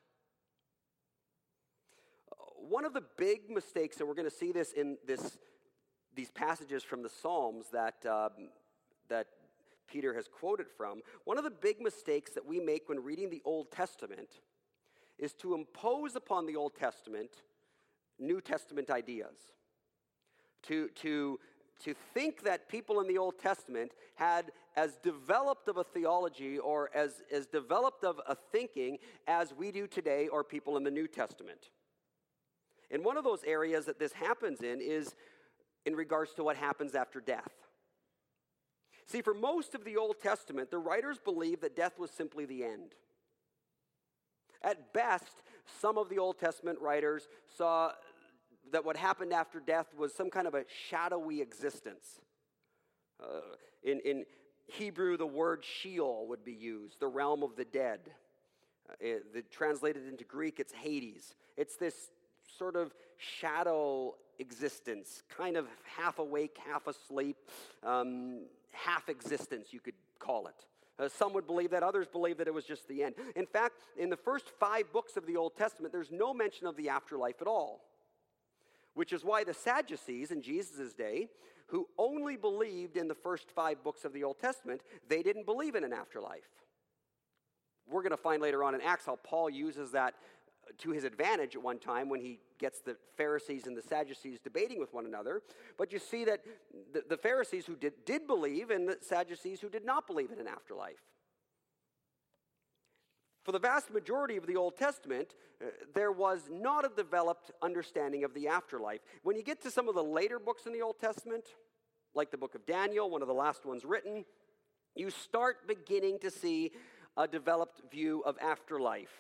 One 2.69 2.85
of 2.85 2.93
the 2.93 3.03
big 3.17 3.51
mistakes, 3.51 3.99
and 3.99 4.09
we're 4.09 4.15
going 4.15 4.29
to 4.29 4.37
see 4.37 4.53
this 4.53 4.73
in 4.73 4.99
this, 5.07 5.39
these 6.15 6.31
passages 6.31 6.83
from 6.83 7.03
the 7.03 7.09
Psalms 7.09 7.67
that, 7.73 8.05
um, 8.07 8.49
that 9.09 9.29
Peter 9.87 10.15
has 10.15 10.27
quoted 10.29 10.67
from, 10.77 11.01
one 11.25 11.39
of 11.39 11.45
the 11.45 11.51
big 11.51 11.81
mistakes 11.81 12.33
that 12.33 12.45
we 12.45 12.61
make 12.61 12.89
when 12.89 13.03
reading 13.03 13.31
the 13.31 13.43
Old 13.45 13.71
Testament 13.71 14.41
is 15.19 15.33
to 15.35 15.55
impose 15.55 16.17
upon 16.17 16.47
the 16.47 16.57
Old 16.57 16.75
Testament 16.75 17.31
New 18.19 18.41
Testament 18.41 18.91
ideas. 18.91 19.37
To, 20.65 20.89
to, 20.97 21.39
to 21.85 21.95
think 22.15 22.43
that 22.43 22.69
people 22.69 23.01
in 23.01 23.07
the 23.07 23.19
Old 23.19 23.39
Testament 23.39 23.93
had 24.15 24.53
as 24.77 24.97
developed 25.03 25.69
of 25.69 25.77
a 25.77 25.85
theology 25.85 26.59
or 26.59 26.91
as, 26.95 27.23
as 27.31 27.47
developed 27.47 28.05
of 28.05 28.21
a 28.27 28.35
thinking 28.53 28.99
as 29.27 29.55
we 29.55 29.71
do 29.71 29.87
today 29.87 30.29
or 30.29 30.43
people 30.43 30.77
in 30.77 30.85
the 30.85 30.91
New 30.91 31.07
Testament. 31.07 31.71
And 32.91 33.05
one 33.05 33.17
of 33.17 33.25
those 33.25 33.43
areas 33.45 33.87
that 33.87 33.99
this 33.99 34.13
happens 34.13 34.61
in 34.61 34.81
is 34.81 35.15
in 35.85 35.95
regards 35.95 36.35
to 36.35 36.45
what 36.45 36.57
happens 36.57 36.95
after 36.95 37.21
death. 37.21 37.53
See, 39.07 39.23
for 39.23 39.35
most 39.35 39.75
of 39.75 39.85
the 39.85 39.97
Old 39.97 40.21
Testament, 40.21 40.71
the 40.71 40.79
writers 40.79 41.19
believed 41.19 41.63
that 41.63 41.77
death 41.77 41.99
was 41.99 42.11
simply 42.11 42.45
the 42.45 42.65
end. 42.65 42.95
At 44.63 44.93
best, 44.93 45.43
some 45.81 45.97
of 45.97 46.09
the 46.09 46.19
Old 46.19 46.39
Testament 46.39 46.81
writers 46.81 47.29
saw 47.57 47.93
that 48.73 48.85
what 48.85 48.97
happened 48.97 49.33
after 49.33 49.61
death 49.61 49.87
was 49.97 50.15
some 50.15 50.31
kind 50.31 50.47
of 50.47 50.55
a 50.55 50.65
shadowy 50.89 51.41
existence. 51.41 52.21
Uh, 53.21 53.41
in, 53.83 54.01
in 54.01 54.25
Hebrew, 54.67 55.17
the 55.17 55.27
word 55.27 55.65
Sheol 55.65 56.27
would 56.29 56.45
be 56.45 56.53
used, 56.53 57.01
the 57.01 57.07
realm 57.07 57.43
of 57.43 57.57
the 57.57 57.65
dead. 57.65 58.01
Uh, 58.89 58.95
it, 59.01 59.35
the, 59.35 59.43
translated 59.43 60.07
into 60.09 60.25
Greek, 60.25 60.61
it's 60.61 60.73
Hades. 60.73 61.35
It's 61.57 61.77
this 61.77 62.11
sort 62.59 62.77
of 62.77 62.93
shadow 63.17 64.15
existence, 64.39 65.23
kind 65.37 65.57
of 65.57 65.67
half 65.97 66.19
awake, 66.19 66.57
half 66.71 66.87
asleep, 66.87 67.37
um, 67.83 68.43
half 68.73 69.09
existence, 69.09 69.69
you 69.71 69.81
could 69.81 69.95
call 70.19 70.47
it. 70.47 70.67
Uh, 70.99 71.09
some 71.09 71.33
would 71.35 71.47
believe 71.47 71.71
that, 71.71 71.83
others 71.83 72.07
believe 72.07 72.39
that 72.39 72.47
it 72.47 72.55
was 72.55 72.65
just 72.65 72.89
the 72.89 73.03
end. 73.03 73.15
In 73.35 73.47
fact, 73.47 73.75
in 73.99 74.09
the 74.09 74.17
first 74.17 74.51
five 74.59 74.91
books 74.93 75.17
of 75.17 75.27
the 75.27 75.37
Old 75.37 75.57
Testament, 75.57 75.93
there's 75.93 76.11
no 76.11 76.33
mention 76.33 76.67
of 76.67 76.77
the 76.77 76.89
afterlife 76.89 77.41
at 77.41 77.47
all, 77.47 77.83
which 78.97 79.13
is 79.13 79.25
why 79.25 79.45
the 79.45 79.53
Sadducees 79.55 80.31
in 80.31 80.41
Jesus' 80.41 80.95
day, 80.95 81.29
who 81.67 81.87
only 81.99 82.37
believed 82.37 82.97
in 82.97 83.09
the 83.09 83.15
first 83.15 83.51
five 83.51 83.85
books 83.85 84.07
of 84.07 84.15
the 84.15 84.25
Old 84.25 84.41
Testament, 84.41 84.81
they 85.07 85.23
didn't 85.23 85.45
believe 85.45 85.75
in 85.75 85.85
an 85.85 85.93
afterlife. 85.93 86.49
We're 87.87 88.01
going 88.03 88.13
to 88.13 88.17
find 88.17 88.41
later 88.41 88.65
on 88.65 88.75
in 88.75 88.81
Acts 88.81 89.05
how 89.05 89.17
Paul 89.17 89.51
uses 89.51 89.93
that 89.93 90.15
to 90.79 90.91
his 90.91 91.05
advantage 91.05 91.55
at 91.55 91.63
one 91.63 91.79
time 91.79 92.09
when 92.09 92.21
he 92.21 92.41
gets 92.59 92.81
the 92.81 92.97
Pharisees 93.19 93.67
and 93.67 93.77
the 93.77 93.83
Sadducees 93.83 94.41
debating 94.43 94.81
with 94.81 94.95
one 94.95 95.05
another. 95.05 95.43
But 95.77 95.93
you 95.93 95.99
see 95.99 96.25
that 96.25 96.41
the, 96.95 97.05
the 97.07 97.19
Pharisees 97.19 97.67
who 97.67 97.77
did, 97.77 97.93
did 98.07 98.27
believe 98.27 98.71
and 98.71 98.89
the 98.89 98.97
Sadducees 99.03 99.61
who 99.61 99.69
did 99.69 99.85
not 99.85 100.07
believe 100.07 100.33
in 100.33 100.41
an 100.41 100.49
afterlife. 100.49 101.05
For 103.47 103.53
the 103.53 103.61
vast 103.61 103.93
majority 103.93 104.37
of 104.37 104.45
the 104.49 104.57
Old 104.57 104.77
Testament, 104.77 105.37
uh, 105.63 105.67
there 105.95 106.11
was 106.11 106.51
not 106.51 106.85
a 106.85 106.89
developed 106.89 107.53
understanding 107.63 108.25
of 108.25 108.35
the 108.35 108.49
afterlife. 108.49 108.99
When 109.23 109.37
you 109.37 109.45
get 109.45 109.63
to 109.63 109.71
some 109.71 109.89
of 109.89 109.95
the 109.95 110.03
later 110.03 110.41
books 110.41 110.67
in 110.67 110.73
the 110.73 110.83
Old 110.83 110.99
Testament, 110.99 111.45
like 112.13 112.33
the 112.33 112.39
book 112.39 112.57
of 112.57 112.67
Daniel, 112.67 113.09
one 113.09 113.23
of 113.23 113.29
the 113.29 113.35
last 113.35 113.65
ones 113.65 113.85
written, 113.85 114.25
you 114.97 115.11
start 115.11 115.69
beginning 115.69 116.19
to 116.23 116.31
see 116.33 116.73
a 117.17 117.29
developed 117.29 117.83
view 117.89 118.21
of 118.27 118.37
afterlife 118.43 119.15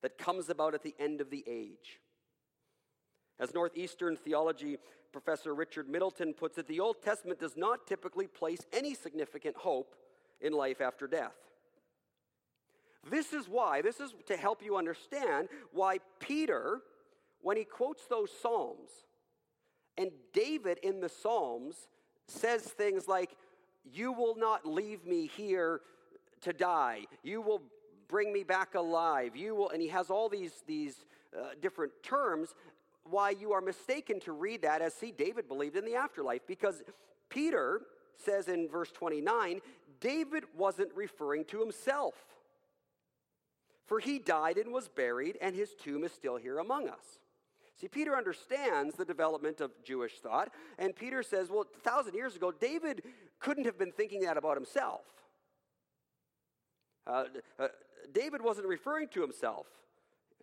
that 0.00 0.16
comes 0.16 0.48
about 0.48 0.72
at 0.72 0.82
the 0.82 0.94
end 0.98 1.20
of 1.20 1.28
the 1.28 1.44
age. 1.46 2.00
As 3.38 3.52
Northeastern 3.52 4.16
theology 4.16 4.78
professor 5.12 5.54
Richard 5.54 5.86
Middleton 5.86 6.32
puts 6.32 6.56
it, 6.56 6.66
the 6.66 6.80
Old 6.80 7.02
Testament 7.02 7.40
does 7.40 7.58
not 7.58 7.86
typically 7.86 8.26
place 8.26 8.60
any 8.72 8.94
significant 8.94 9.58
hope 9.58 9.96
in 10.40 10.54
life 10.54 10.80
after 10.80 11.06
death. 11.06 11.34
This 13.10 13.32
is 13.32 13.48
why, 13.48 13.82
this 13.82 14.00
is 14.00 14.14
to 14.26 14.36
help 14.36 14.62
you 14.62 14.76
understand 14.76 15.48
why 15.72 15.98
Peter, 16.20 16.80
when 17.40 17.56
he 17.56 17.64
quotes 17.64 18.06
those 18.06 18.30
Psalms, 18.42 18.90
and 19.96 20.10
David 20.32 20.78
in 20.82 21.00
the 21.00 21.08
Psalms 21.08 21.88
says 22.26 22.62
things 22.62 23.06
like, 23.06 23.36
You 23.84 24.12
will 24.12 24.36
not 24.36 24.66
leave 24.66 25.04
me 25.06 25.26
here 25.26 25.80
to 26.42 26.52
die. 26.52 27.06
You 27.22 27.40
will 27.40 27.62
bring 28.08 28.32
me 28.32 28.42
back 28.42 28.74
alive. 28.74 29.36
You 29.36 29.54
will, 29.54 29.70
and 29.70 29.80
he 29.80 29.88
has 29.88 30.10
all 30.10 30.28
these, 30.28 30.62
these 30.66 31.04
uh, 31.36 31.50
different 31.60 31.92
terms. 32.02 32.54
Why 33.04 33.30
you 33.30 33.52
are 33.52 33.60
mistaken 33.60 34.20
to 34.20 34.32
read 34.32 34.62
that 34.62 34.80
as, 34.80 34.94
see, 34.94 35.12
David 35.12 35.48
believed 35.48 35.76
in 35.76 35.84
the 35.84 35.94
afterlife. 35.94 36.46
Because 36.46 36.82
Peter 37.28 37.82
says 38.16 38.48
in 38.48 38.68
verse 38.68 38.90
29, 38.92 39.60
David 40.00 40.44
wasn't 40.56 40.90
referring 40.94 41.44
to 41.46 41.60
himself. 41.60 42.14
For 43.86 44.00
he 44.00 44.18
died 44.18 44.56
and 44.56 44.72
was 44.72 44.88
buried, 44.88 45.36
and 45.40 45.54
his 45.54 45.74
tomb 45.74 46.04
is 46.04 46.12
still 46.12 46.36
here 46.36 46.58
among 46.58 46.88
us. 46.88 47.18
See, 47.80 47.88
Peter 47.88 48.16
understands 48.16 48.94
the 48.94 49.04
development 49.04 49.60
of 49.60 49.72
Jewish 49.84 50.20
thought, 50.20 50.52
and 50.78 50.94
Peter 50.94 51.22
says, 51.22 51.50
well, 51.50 51.66
a 51.76 51.80
thousand 51.80 52.14
years 52.14 52.36
ago, 52.36 52.52
David 52.52 53.02
couldn't 53.40 53.64
have 53.64 53.78
been 53.78 53.92
thinking 53.92 54.20
that 54.20 54.36
about 54.36 54.56
himself. 54.56 55.02
Uh, 57.06 57.24
uh, 57.58 57.68
David 58.12 58.42
wasn't 58.42 58.66
referring 58.66 59.08
to 59.08 59.20
himself. 59.20 59.66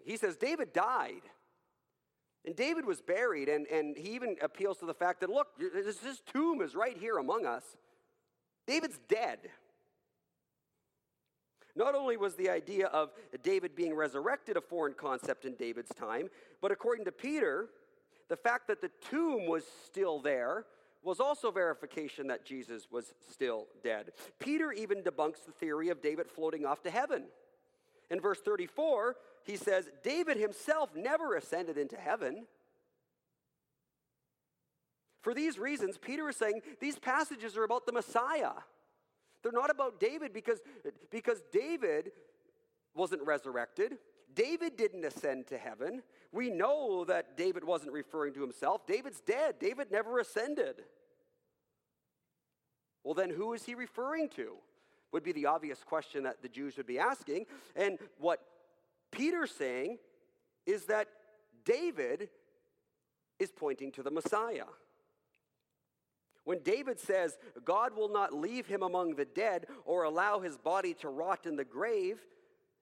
He 0.03 0.17
says 0.17 0.35
David 0.35 0.73
died. 0.73 1.21
And 2.45 2.55
David 2.55 2.85
was 2.85 3.01
buried, 3.01 3.49
and, 3.49 3.67
and 3.67 3.95
he 3.95 4.13
even 4.15 4.35
appeals 4.41 4.79
to 4.79 4.85
the 4.85 4.93
fact 4.93 5.21
that, 5.21 5.29
look, 5.29 5.47
this, 5.57 5.97
this 5.97 6.21
tomb 6.33 6.61
is 6.61 6.75
right 6.75 6.97
here 6.97 7.17
among 7.17 7.45
us. 7.45 7.63
David's 8.67 8.99
dead. 9.07 9.39
Not 11.75 11.95
only 11.95 12.17
was 12.17 12.35
the 12.35 12.49
idea 12.49 12.87
of 12.87 13.11
David 13.43 13.75
being 13.75 13.95
resurrected 13.95 14.57
a 14.57 14.61
foreign 14.61 14.93
concept 14.93 15.45
in 15.45 15.55
David's 15.55 15.93
time, 15.95 16.29
but 16.61 16.71
according 16.71 17.05
to 17.05 17.11
Peter, 17.11 17.69
the 18.29 18.35
fact 18.35 18.67
that 18.67 18.81
the 18.81 18.91
tomb 19.09 19.47
was 19.47 19.63
still 19.85 20.19
there 20.19 20.65
was 21.03 21.19
also 21.19 21.51
verification 21.51 22.27
that 22.27 22.45
Jesus 22.45 22.87
was 22.91 23.13
still 23.31 23.67
dead. 23.83 24.11
Peter 24.39 24.71
even 24.71 25.01
debunks 25.01 25.45
the 25.45 25.51
theory 25.51 25.89
of 25.89 26.01
David 26.01 26.27
floating 26.29 26.65
off 26.65 26.83
to 26.83 26.91
heaven. 26.91 27.23
In 28.09 28.19
verse 28.19 28.39
34, 28.39 29.15
he 29.43 29.55
says, 29.55 29.89
David 30.03 30.37
himself 30.37 30.89
never 30.95 31.35
ascended 31.35 31.77
into 31.77 31.95
heaven. 31.95 32.45
For 35.21 35.33
these 35.33 35.57
reasons, 35.57 35.97
Peter 35.97 36.29
is 36.29 36.35
saying 36.35 36.61
these 36.79 36.99
passages 36.99 37.55
are 37.57 37.63
about 37.63 37.85
the 37.85 37.91
Messiah. 37.91 38.51
They're 39.43 39.51
not 39.51 39.69
about 39.69 39.99
David 39.99 40.33
because, 40.33 40.59
because 41.09 41.41
David 41.51 42.11
wasn't 42.95 43.23
resurrected. 43.23 43.97
David 44.33 44.77
didn't 44.77 45.03
ascend 45.03 45.47
to 45.47 45.57
heaven. 45.57 46.03
We 46.31 46.49
know 46.49 47.03
that 47.05 47.37
David 47.37 47.63
wasn't 47.63 47.91
referring 47.91 48.33
to 48.35 48.41
himself. 48.41 48.85
David's 48.87 49.19
dead. 49.21 49.55
David 49.59 49.91
never 49.91 50.19
ascended. 50.19 50.83
Well, 53.03 53.13
then 53.13 53.29
who 53.29 53.53
is 53.53 53.63
he 53.63 53.75
referring 53.75 54.29
to? 54.29 54.53
Would 55.11 55.23
be 55.23 55.33
the 55.33 55.47
obvious 55.47 55.83
question 55.83 56.23
that 56.23 56.41
the 56.41 56.47
Jews 56.47 56.77
would 56.77 56.87
be 56.87 56.99
asking. 56.99 57.45
And 57.75 57.97
what 58.17 58.39
Peter's 59.11 59.51
saying 59.51 59.97
is 60.65 60.85
that 60.85 61.07
David 61.65 62.29
is 63.39 63.51
pointing 63.51 63.91
to 63.93 64.03
the 64.03 64.11
Messiah. 64.11 64.65
When 66.43 66.59
David 66.63 66.99
says, 66.99 67.37
God 67.63 67.95
will 67.95 68.09
not 68.09 68.33
leave 68.33 68.65
him 68.65 68.81
among 68.81 69.15
the 69.15 69.25
dead 69.25 69.67
or 69.85 70.03
allow 70.03 70.39
his 70.39 70.57
body 70.57 70.93
to 70.95 71.09
rot 71.09 71.45
in 71.45 71.55
the 71.55 71.63
grave, 71.63 72.19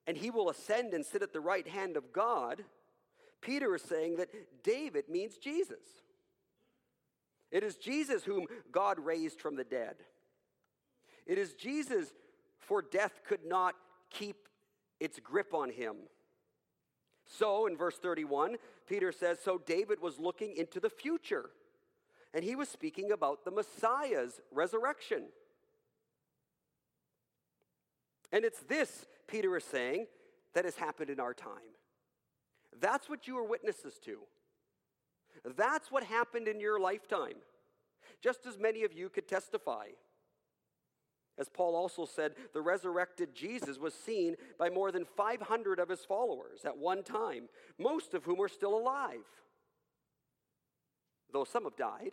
and 0.08 0.18
he 0.18 0.30
will 0.30 0.50
ascend 0.50 0.94
and 0.94 1.06
sit 1.06 1.22
at 1.22 1.34
the 1.34 1.42
right 1.42 1.68
hand 1.68 1.98
of 1.98 2.14
God, 2.14 2.64
Peter 3.42 3.76
is 3.76 3.82
saying 3.82 4.16
that 4.18 4.30
David 4.64 5.10
means 5.10 5.38
Jesus. 5.38 5.84
It 7.52 7.64
is 7.64 7.76
Jesus 7.76 8.24
whom 8.24 8.46
God 8.72 9.00
raised 9.00 9.42
from 9.42 9.56
the 9.56 9.64
dead. 9.64 9.96
It 11.26 11.38
is 11.38 11.54
Jesus, 11.54 12.14
for 12.60 12.82
death 12.82 13.22
could 13.28 13.46
not 13.46 13.76
keep 14.10 14.48
its 15.00 15.20
grip 15.20 15.54
on 15.54 15.70
him. 15.70 15.96
So, 17.26 17.68
in 17.68 17.78
verse 17.78 17.98
31, 17.98 18.56
Peter 18.88 19.12
says, 19.12 19.38
So 19.40 19.62
David 19.64 20.02
was 20.02 20.20
looking 20.20 20.56
into 20.58 20.80
the 20.80 20.90
future, 20.90 21.52
and 22.34 22.44
he 22.44 22.56
was 22.56 22.70
speaking 22.70 23.12
about 23.12 23.44
the 23.46 23.52
Messiah's 23.52 24.40
resurrection. 24.52 25.24
And 28.32 28.46
it's 28.46 28.60
this, 28.62 29.06
Peter 29.28 29.56
is 29.58 29.64
saying, 29.64 30.06
that 30.54 30.66
has 30.66 30.76
happened 30.76 31.10
in 31.10 31.20
our 31.20 31.34
time. 31.34 31.76
That's 32.80 33.10
what 33.10 33.28
you 33.28 33.38
are 33.38 33.44
witnesses 33.44 34.00
to. 34.06 34.20
That's 35.58 35.92
what 35.92 36.04
happened 36.04 36.48
in 36.48 36.60
your 36.60 36.80
lifetime. 36.80 37.36
Just 38.22 38.46
as 38.46 38.58
many 38.58 38.84
of 38.84 38.94
you 38.94 39.10
could 39.10 39.28
testify. 39.28 39.88
As 41.38 41.48
Paul 41.48 41.76
also 41.76 42.06
said, 42.06 42.34
the 42.54 42.62
resurrected 42.62 43.34
Jesus 43.34 43.78
was 43.78 43.94
seen 43.94 44.36
by 44.58 44.70
more 44.70 44.92
than 44.92 45.06
500 45.06 45.80
of 45.80 45.88
his 45.88 46.04
followers 46.04 46.66
at 46.66 46.78
one 46.78 47.02
time, 47.02 47.48
most 47.78 48.14
of 48.14 48.26
whom 48.26 48.42
are 48.42 48.50
still 48.50 48.78
alive, 48.78 49.26
though 51.34 51.44
some 51.44 51.64
have 51.64 51.76
died. 51.76 52.12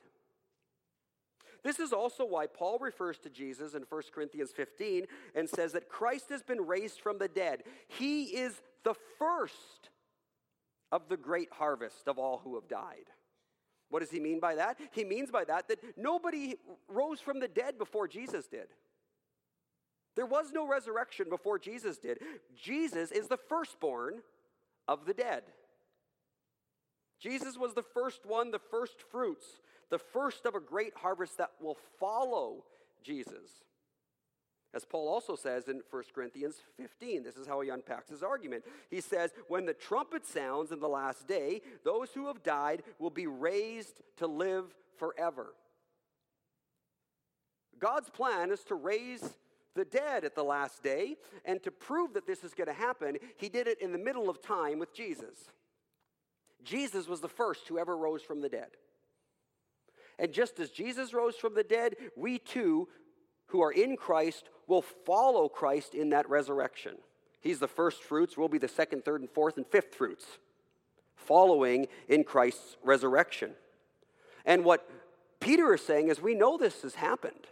This 1.62 1.80
is 1.80 1.92
also 1.92 2.24
why 2.24 2.46
Paul 2.46 2.78
refers 2.78 3.18
to 3.18 3.30
Jesus 3.30 3.74
in 3.74 3.82
1 3.88 4.02
Corinthians 4.14 4.52
15 4.52 5.06
and 5.34 5.48
says 5.48 5.72
that 5.72 5.88
Christ 5.88 6.26
has 6.30 6.42
been 6.42 6.60
raised 6.60 7.00
from 7.00 7.18
the 7.18 7.28
dead. 7.28 7.64
He 7.88 8.24
is 8.24 8.60
the 8.84 8.94
first 9.18 9.90
of 10.92 11.08
the 11.08 11.16
great 11.16 11.48
harvest 11.52 12.06
of 12.06 12.18
all 12.18 12.40
who 12.44 12.54
have 12.54 12.68
died. 12.68 13.10
What 13.88 14.00
does 14.00 14.10
he 14.10 14.20
mean 14.20 14.40
by 14.40 14.54
that? 14.56 14.78
He 14.92 15.04
means 15.04 15.30
by 15.30 15.44
that 15.44 15.68
that 15.68 15.80
nobody 15.96 16.54
rose 16.88 17.20
from 17.20 17.40
the 17.40 17.48
dead 17.48 17.78
before 17.78 18.08
Jesus 18.08 18.46
did. 18.46 18.68
There 20.14 20.26
was 20.26 20.52
no 20.52 20.66
resurrection 20.66 21.26
before 21.28 21.58
Jesus 21.58 21.98
did. 21.98 22.18
Jesus 22.54 23.10
is 23.10 23.28
the 23.28 23.36
firstborn 23.36 24.22
of 24.88 25.04
the 25.04 25.14
dead. 25.14 25.42
Jesus 27.20 27.56
was 27.56 27.74
the 27.74 27.82
first 27.82 28.26
one, 28.26 28.50
the 28.50 28.58
first 28.58 29.00
fruits, 29.10 29.46
the 29.90 29.98
first 29.98 30.46
of 30.46 30.54
a 30.54 30.60
great 30.60 30.92
harvest 30.96 31.38
that 31.38 31.52
will 31.60 31.78
follow 31.98 32.64
Jesus. 33.02 33.64
As 34.74 34.84
Paul 34.84 35.08
also 35.08 35.36
says 35.36 35.68
in 35.68 35.80
1 35.90 36.02
Corinthians 36.14 36.56
15, 36.76 37.22
this 37.22 37.36
is 37.36 37.46
how 37.46 37.60
he 37.60 37.70
unpacks 37.70 38.10
his 38.10 38.22
argument. 38.22 38.64
He 38.90 39.00
says, 39.00 39.32
When 39.48 39.64
the 39.64 39.72
trumpet 39.72 40.26
sounds 40.26 40.70
in 40.70 40.80
the 40.80 40.88
last 40.88 41.26
day, 41.26 41.62
those 41.84 42.10
who 42.10 42.26
have 42.26 42.42
died 42.42 42.82
will 42.98 43.10
be 43.10 43.26
raised 43.26 44.02
to 44.18 44.26
live 44.26 44.74
forever. 44.98 45.54
God's 47.78 48.10
plan 48.10 48.50
is 48.50 48.64
to 48.64 48.74
raise 48.74 49.36
the 49.74 49.84
dead 49.84 50.24
at 50.24 50.34
the 50.34 50.42
last 50.42 50.82
day. 50.82 51.16
And 51.44 51.62
to 51.62 51.70
prove 51.70 52.14
that 52.14 52.26
this 52.26 52.42
is 52.42 52.54
going 52.54 52.66
to 52.66 52.72
happen, 52.72 53.18
he 53.36 53.48
did 53.48 53.68
it 53.68 53.80
in 53.80 53.92
the 53.92 53.98
middle 53.98 54.28
of 54.28 54.42
time 54.42 54.78
with 54.78 54.92
Jesus. 54.92 55.50
Jesus 56.66 57.06
was 57.08 57.20
the 57.20 57.28
first 57.28 57.68
who 57.68 57.78
ever 57.78 57.96
rose 57.96 58.22
from 58.22 58.40
the 58.40 58.48
dead. 58.48 58.70
And 60.18 60.32
just 60.32 60.58
as 60.58 60.70
Jesus 60.70 61.14
rose 61.14 61.36
from 61.36 61.54
the 61.54 61.62
dead, 61.62 61.94
we 62.16 62.38
too, 62.38 62.88
who 63.46 63.62
are 63.62 63.72
in 63.72 63.96
Christ, 63.96 64.48
will 64.66 64.82
follow 64.82 65.48
Christ 65.48 65.94
in 65.94 66.10
that 66.10 66.28
resurrection. 66.28 66.96
He's 67.40 67.60
the 67.60 67.68
first 67.68 68.02
fruits, 68.02 68.36
we'll 68.36 68.48
be 68.48 68.58
the 68.58 68.66
second, 68.66 69.04
third, 69.04 69.20
and 69.20 69.30
fourth, 69.30 69.56
and 69.56 69.66
fifth 69.66 69.94
fruits, 69.94 70.24
following 71.14 71.86
in 72.08 72.24
Christ's 72.24 72.76
resurrection. 72.82 73.52
And 74.44 74.64
what 74.64 74.88
Peter 75.38 75.72
is 75.74 75.82
saying 75.82 76.08
is 76.08 76.20
we 76.20 76.34
know 76.34 76.56
this 76.56 76.82
has 76.82 76.96
happened. 76.96 77.46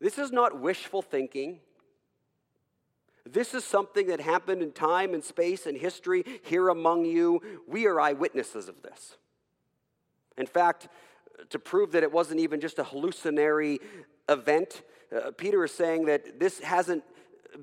This 0.00 0.18
is 0.18 0.32
not 0.32 0.60
wishful 0.60 1.02
thinking. 1.02 1.60
This 3.26 3.54
is 3.54 3.64
something 3.64 4.06
that 4.06 4.20
happened 4.20 4.62
in 4.62 4.72
time 4.72 5.12
and 5.14 5.22
space 5.22 5.66
and 5.66 5.76
history 5.76 6.24
here 6.44 6.68
among 6.68 7.04
you. 7.04 7.40
We 7.66 7.86
are 7.86 8.00
eyewitnesses 8.00 8.68
of 8.68 8.82
this. 8.82 9.16
In 10.38 10.46
fact, 10.46 10.88
to 11.50 11.58
prove 11.58 11.92
that 11.92 12.02
it 12.02 12.12
wasn't 12.12 12.40
even 12.40 12.60
just 12.60 12.78
a 12.78 12.84
hallucinatory 12.84 13.80
event, 14.28 14.82
uh, 15.14 15.30
Peter 15.32 15.64
is 15.64 15.72
saying 15.72 16.06
that 16.06 16.38
this 16.38 16.60
hasn't 16.60 17.04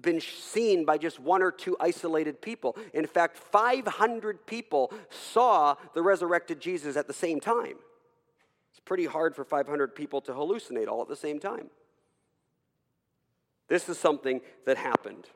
been 0.01 0.21
seen 0.21 0.85
by 0.85 0.97
just 0.97 1.19
one 1.19 1.41
or 1.41 1.51
two 1.51 1.77
isolated 1.79 2.41
people. 2.41 2.75
In 2.93 3.05
fact, 3.05 3.37
500 3.37 4.45
people 4.45 4.91
saw 5.09 5.75
the 5.93 6.01
resurrected 6.01 6.59
Jesus 6.59 6.97
at 6.97 7.07
the 7.07 7.13
same 7.13 7.39
time. 7.39 7.75
It's 8.71 8.79
pretty 8.83 9.05
hard 9.05 9.35
for 9.35 9.43
500 9.43 9.93
people 9.95 10.21
to 10.21 10.31
hallucinate 10.31 10.87
all 10.87 11.01
at 11.01 11.07
the 11.07 11.15
same 11.15 11.39
time. 11.39 11.69
This 13.67 13.87
is 13.87 13.97
something 13.97 14.41
that 14.65 14.77
happened. 14.77 15.27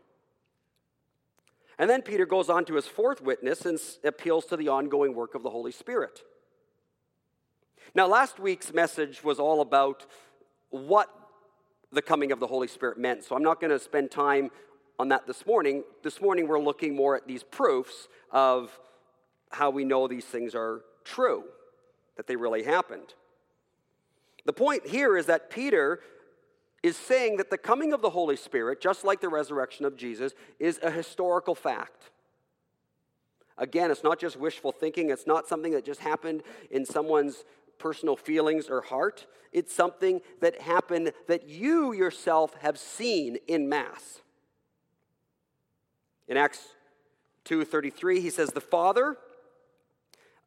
And 1.80 1.90
then 1.90 2.02
Peter 2.02 2.26
goes 2.26 2.50
on 2.50 2.66
to 2.66 2.76
his 2.76 2.88
fourth 2.88 3.22
witness 3.22 3.66
and 3.66 3.80
appeals 4.04 4.46
to 4.46 4.58
the 4.58 4.68
ongoing 4.68 5.14
work 5.14 5.36
of 5.36 5.44
the 5.44 5.50
Holy 5.50 5.72
Spirit. 5.72 6.22
Now, 7.94 8.08
last 8.08 8.40
week's 8.40 8.74
message 8.74 9.24
was 9.24 9.40
all 9.40 9.62
about 9.62 10.06
what 10.70 11.10
the 11.92 12.02
coming 12.02 12.32
of 12.32 12.40
the 12.40 12.48
Holy 12.48 12.68
Spirit 12.68 12.98
meant. 12.98 13.24
So 13.24 13.36
I'm 13.36 13.44
not 13.44 13.62
going 13.62 13.72
to 13.72 13.80
spend 13.80 14.12
time 14.12 14.52
on 15.00 15.10
that 15.10 15.28
this 15.28 15.46
morning. 15.46 15.84
This 16.04 16.20
morning, 16.20 16.48
we're 16.48 16.60
looking 16.60 16.96
more 16.96 17.16
at 17.16 17.28
these 17.28 17.44
proofs 17.44 18.08
of 18.32 18.78
how 19.52 19.70
we 19.70 19.86
know 19.86 20.08
these 20.08 20.26
things 20.26 20.56
are 20.56 20.82
true, 21.06 21.44
that 22.18 22.28
they 22.28 22.36
really 22.36 22.64
happened. 22.64 23.14
The 24.46 24.54
point 24.54 24.88
here 24.88 25.16
is 25.18 25.28
that 25.28 25.50
Peter 25.50 26.02
is 26.84 26.96
saying 26.96 27.38
that 27.38 27.50
the 27.50 27.58
coming 27.58 27.94
of 27.94 28.02
the 28.02 28.10
Holy 28.10 28.36
Spirit, 28.36 28.82
just 28.82 29.04
like 29.04 29.22
the 29.22 29.30
resurrection 29.30 29.86
of 29.86 29.98
Jesus, 29.98 30.34
is 30.60 30.80
a 30.84 30.92
historical 30.92 31.56
fact. 31.56 32.12
Again, 33.58 33.90
it's 33.90 34.04
not 34.04 34.20
just 34.20 34.38
wishful 34.38 34.72
thinking, 34.72 35.10
it's 35.10 35.26
not 35.26 35.48
something 35.48 35.72
that 35.74 35.84
just 35.84 36.00
happened 36.02 36.44
in 36.70 36.86
someone's 36.86 37.44
personal 37.80 38.16
feelings 38.16 38.70
or 38.70 38.82
heart. 38.82 39.26
It's 39.52 39.74
something 39.74 40.22
that 40.42 40.62
happened 40.62 41.14
that 41.28 41.48
you 41.48 41.94
yourself 41.94 42.54
have 42.62 42.78
seen 42.78 43.38
in 43.48 43.68
Mass. 43.70 44.22
In 46.28 46.38
Acts 46.38 46.76
2:33 47.46 48.20
he 48.20 48.30
says 48.30 48.50
the 48.50 48.62
Father 48.62 49.18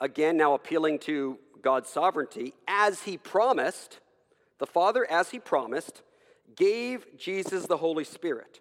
again 0.01 0.37
now 0.37 0.53
appealing 0.53 0.99
to 0.99 1.39
God's 1.63 1.89
sovereignty 1.89 2.55
as 2.69 3.03
he 3.03 3.17
promised 3.17 4.01
the 4.59 4.67
Father 4.67 5.11
as 5.11 5.31
he 5.31 5.39
promised 5.39 6.03
gave 6.57 7.07
Jesus 7.17 7.67
the 7.67 7.77
Holy 7.77 8.05
Spirit. 8.05 8.61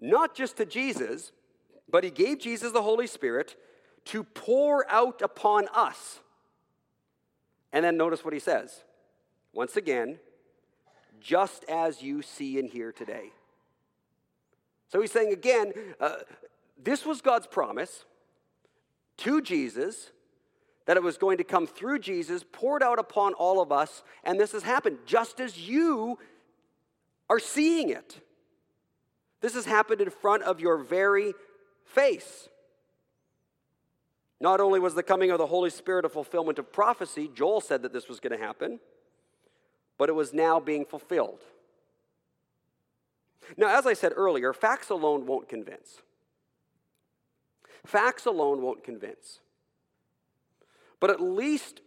Not 0.00 0.34
just 0.34 0.56
to 0.56 0.64
Jesus, 0.64 1.32
but 1.88 2.04
he 2.04 2.10
gave 2.10 2.38
Jesus 2.38 2.72
the 2.72 2.82
Holy 2.82 3.06
Spirit 3.06 3.56
to 4.06 4.24
pour 4.24 4.90
out 4.90 5.22
upon 5.22 5.68
us. 5.74 6.20
And 7.72 7.84
then 7.84 7.96
notice 7.96 8.24
what 8.24 8.34
he 8.34 8.40
says. 8.40 8.84
Once 9.52 9.76
again, 9.76 10.18
just 11.20 11.64
as 11.64 12.02
you 12.02 12.22
see 12.22 12.58
and 12.58 12.68
hear 12.68 12.92
today. 12.92 13.30
So 14.88 15.00
he's 15.00 15.12
saying 15.12 15.32
again, 15.32 15.72
uh, 16.00 16.16
this 16.82 17.04
was 17.04 17.20
God's 17.20 17.46
promise 17.46 18.04
to 19.18 19.40
Jesus 19.40 20.10
that 20.86 20.96
it 20.96 21.02
was 21.02 21.18
going 21.18 21.38
to 21.38 21.44
come 21.44 21.66
through 21.66 22.00
Jesus, 22.00 22.44
poured 22.50 22.82
out 22.82 22.98
upon 22.98 23.34
all 23.34 23.60
of 23.60 23.70
us, 23.70 24.02
and 24.24 24.40
this 24.40 24.50
has 24.50 24.64
happened 24.64 24.98
just 25.06 25.38
as 25.38 25.68
you 25.68 26.18
are 27.30 27.38
seeing 27.38 27.88
it. 27.88 28.20
This 29.40 29.54
has 29.54 29.64
happened 29.64 30.02
in 30.02 30.10
front 30.10 30.42
of 30.42 30.60
your 30.60 30.76
very 30.76 31.32
face. 31.86 32.48
Not 34.40 34.60
only 34.60 34.80
was 34.80 34.94
the 34.94 35.02
coming 35.02 35.30
of 35.30 35.38
the 35.38 35.46
Holy 35.46 35.70
Spirit 35.70 36.04
a 36.04 36.08
fulfillment 36.08 36.58
of 36.58 36.72
prophecy, 36.72 37.30
Joel 37.32 37.60
said 37.60 37.82
that 37.82 37.92
this 37.92 38.08
was 38.08 38.20
going 38.20 38.38
to 38.38 38.44
happen, 38.44 38.80
but 39.96 40.08
it 40.08 40.14
was 40.14 40.34
now 40.34 40.58
being 40.58 40.84
fulfilled. 40.84 41.40
Now, 43.56 43.78
as 43.78 43.86
I 43.86 43.94
said 43.94 44.12
earlier, 44.16 44.52
facts 44.52 44.90
alone 44.90 45.26
won't 45.26 45.48
convince. 45.48 46.02
Facts 47.86 48.26
alone 48.26 48.60
won't 48.62 48.84
convince. 48.84 49.40
But 50.98 51.10
at 51.10 51.20
least 51.20 51.80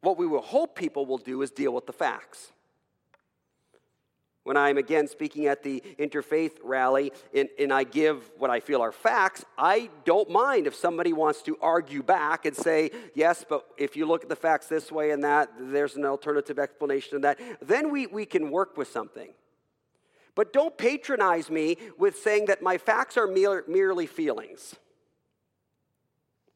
what 0.00 0.16
we 0.16 0.26
will 0.26 0.40
hope 0.40 0.76
people 0.76 1.06
will 1.06 1.18
do 1.18 1.42
is 1.42 1.50
deal 1.50 1.72
with 1.72 1.86
the 1.86 1.92
facts. 1.92 2.52
When 4.42 4.56
I'm 4.56 4.78
again 4.78 5.06
speaking 5.06 5.46
at 5.46 5.62
the 5.62 5.82
interfaith 5.98 6.52
rally 6.64 7.12
and, 7.34 7.48
and, 7.58 7.72
I 7.72 7.84
give 7.84 8.30
what 8.38 8.50
I 8.50 8.60
feel 8.60 8.80
are 8.80 8.90
facts, 8.90 9.44
I 9.58 9.90
don't 10.06 10.30
mind 10.30 10.66
if 10.66 10.74
somebody 10.74 11.12
wants 11.12 11.42
to 11.42 11.58
argue 11.60 12.02
back 12.02 12.46
and 12.46 12.56
say, 12.56 12.90
yes, 13.14 13.44
but 13.46 13.66
if 13.76 13.96
you 13.96 14.06
look 14.06 14.22
at 14.22 14.30
the 14.30 14.36
facts 14.36 14.66
this 14.66 14.90
way 14.90 15.10
and 15.10 15.22
that, 15.24 15.50
there's 15.58 15.96
an 15.96 16.06
alternative 16.06 16.58
explanation 16.58 17.16
of 17.16 17.22
that. 17.22 17.38
Then 17.60 17.92
we, 17.92 18.06
we 18.06 18.24
can 18.24 18.50
work 18.50 18.78
with 18.78 18.88
something. 18.88 19.28
But 20.34 20.54
don't 20.54 20.76
patronize 20.78 21.50
me 21.50 21.76
with 21.98 22.16
saying 22.16 22.46
that 22.46 22.62
my 22.62 22.78
facts 22.78 23.18
are 23.18 23.26
mere, 23.26 23.64
merely 23.68 24.06
feelings. 24.06 24.74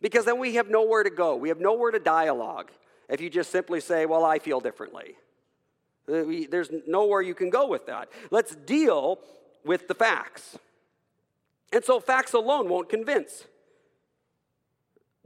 Because 0.01 0.25
then 0.25 0.39
we 0.39 0.55
have 0.55 0.71
nowhere 0.71 1.03
to 1.03 1.11
go, 1.11 1.37
we 1.37 1.51
have 1.51 1.61
nowhere 1.61 1.91
to 1.91 1.99
dialogue 1.99 2.71
if 3.11 3.21
you 3.21 3.29
just 3.29 3.51
simply 3.51 3.81
say, 3.81 4.07
well, 4.07 4.25
I 4.25 4.39
feel 4.39 4.61
differently. 4.61 5.17
Uh, 6.09 6.25
there's 6.51 6.71
nowhere 6.87 7.23
you 7.23 7.35
can 7.35 7.51
go 7.51 7.67
with 7.67 7.87
that. 7.87 8.09
Let's 8.31 8.55
deal 8.55 9.19
with 9.65 9.89
the 9.89 9.95
facts. 9.95 10.59
And 11.73 11.83
so 11.83 11.99
facts 11.99 12.35
alone 12.35 12.69
won't 12.69 12.89
convince. 12.89 13.45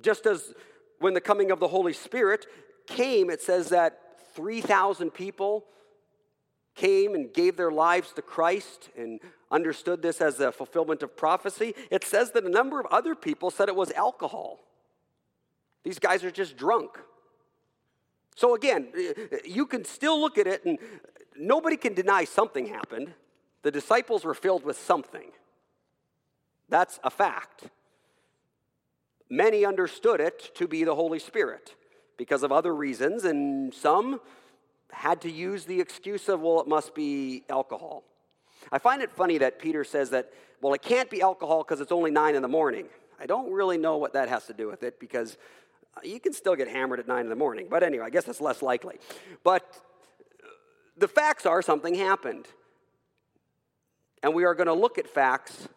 Just 0.00 0.26
as 0.26 0.54
when 1.00 1.14
the 1.14 1.20
coming 1.20 1.50
of 1.50 1.60
the 1.60 1.68
Holy 1.68 1.92
Spirit 1.92 2.46
came, 2.86 3.30
it 3.30 3.42
says 3.42 3.68
that 3.70 4.00
3,000 4.34 5.10
people 5.10 5.64
came 6.74 7.14
and 7.14 7.34
gave 7.34 7.56
their 7.56 7.72
lives 7.72 8.12
to 8.12 8.22
Christ 8.22 8.88
and 8.96 9.20
understood 9.50 10.00
this 10.00 10.20
as 10.20 10.38
a 10.38 10.52
fulfillment 10.52 11.02
of 11.02 11.16
prophecy. 11.16 11.74
It 11.90 12.04
says 12.04 12.30
that 12.32 12.44
a 12.44 12.48
number 12.48 12.78
of 12.78 12.86
other 12.86 13.14
people 13.14 13.50
said 13.50 13.68
it 13.68 13.74
was 13.74 13.90
alcohol. 13.92 14.60
These 15.82 15.98
guys 15.98 16.22
are 16.22 16.30
just 16.30 16.56
drunk. 16.56 16.98
So 18.38 18.54
again, 18.54 18.86
eh, 18.96 19.14
eh, 19.32 19.36
you 19.44 19.66
can 19.66 19.84
still 19.84 20.20
look 20.20 20.38
at 20.38 20.46
it 20.46 20.64
and 20.64 20.78
nobody 21.36 21.76
can 21.76 21.92
deny 21.92 22.22
something 22.22 22.66
happened. 22.66 23.12
The 23.62 23.72
disciples 23.72 24.24
were 24.24 24.32
filled 24.32 24.62
with 24.64 24.78
something. 24.78 25.32
That's 26.68 27.00
a 27.02 27.10
fact. 27.10 27.64
Many 29.28 29.64
understood 29.64 30.20
it 30.20 30.54
to 30.54 30.68
be 30.68 30.84
the 30.84 30.94
Holy 30.94 31.18
Spirit 31.18 31.74
because 32.16 32.44
of 32.44 32.52
other 32.52 32.72
reasons, 32.72 33.24
and 33.24 33.74
some 33.74 34.20
had 34.92 35.20
to 35.22 35.30
use 35.30 35.64
the 35.64 35.80
excuse 35.80 36.28
of, 36.28 36.40
well, 36.40 36.60
it 36.60 36.68
must 36.68 36.94
be 36.94 37.42
alcohol. 37.50 38.04
I 38.70 38.78
find 38.78 39.02
it 39.02 39.10
funny 39.10 39.38
that 39.38 39.58
Peter 39.58 39.82
says 39.82 40.10
that, 40.10 40.32
well, 40.60 40.74
it 40.74 40.82
can't 40.82 41.10
be 41.10 41.22
alcohol 41.22 41.64
because 41.64 41.80
it's 41.80 41.92
only 41.92 42.12
nine 42.12 42.36
in 42.36 42.42
the 42.42 42.48
morning. 42.48 42.86
I 43.18 43.26
don't 43.26 43.52
really 43.52 43.78
know 43.78 43.96
what 43.96 44.12
that 44.12 44.28
has 44.28 44.46
to 44.46 44.52
do 44.52 44.68
with 44.68 44.84
it 44.84 45.00
because 45.00 45.36
you 46.02 46.20
can 46.20 46.32
still 46.32 46.56
get 46.56 46.68
hammered 46.68 47.00
at 47.00 47.08
nine 47.08 47.22
in 47.22 47.28
the 47.28 47.36
morning. 47.36 47.66
But 47.70 47.82
anyway, 47.82 48.04
I 48.04 48.10
guess 48.10 48.24
that's 48.24 48.40
less 48.40 48.62
likely. 48.62 48.96
But 49.42 49.80
the 50.96 51.08
facts 51.08 51.46
are 51.46 51.62
something 51.62 51.94
happened. 51.94 52.46
And 54.22 54.34
we 54.34 54.44
are 54.44 54.54
going 54.54 54.66
to 54.66 54.74
look 54.74 54.98
at 54.98 55.08
facts 55.08 55.68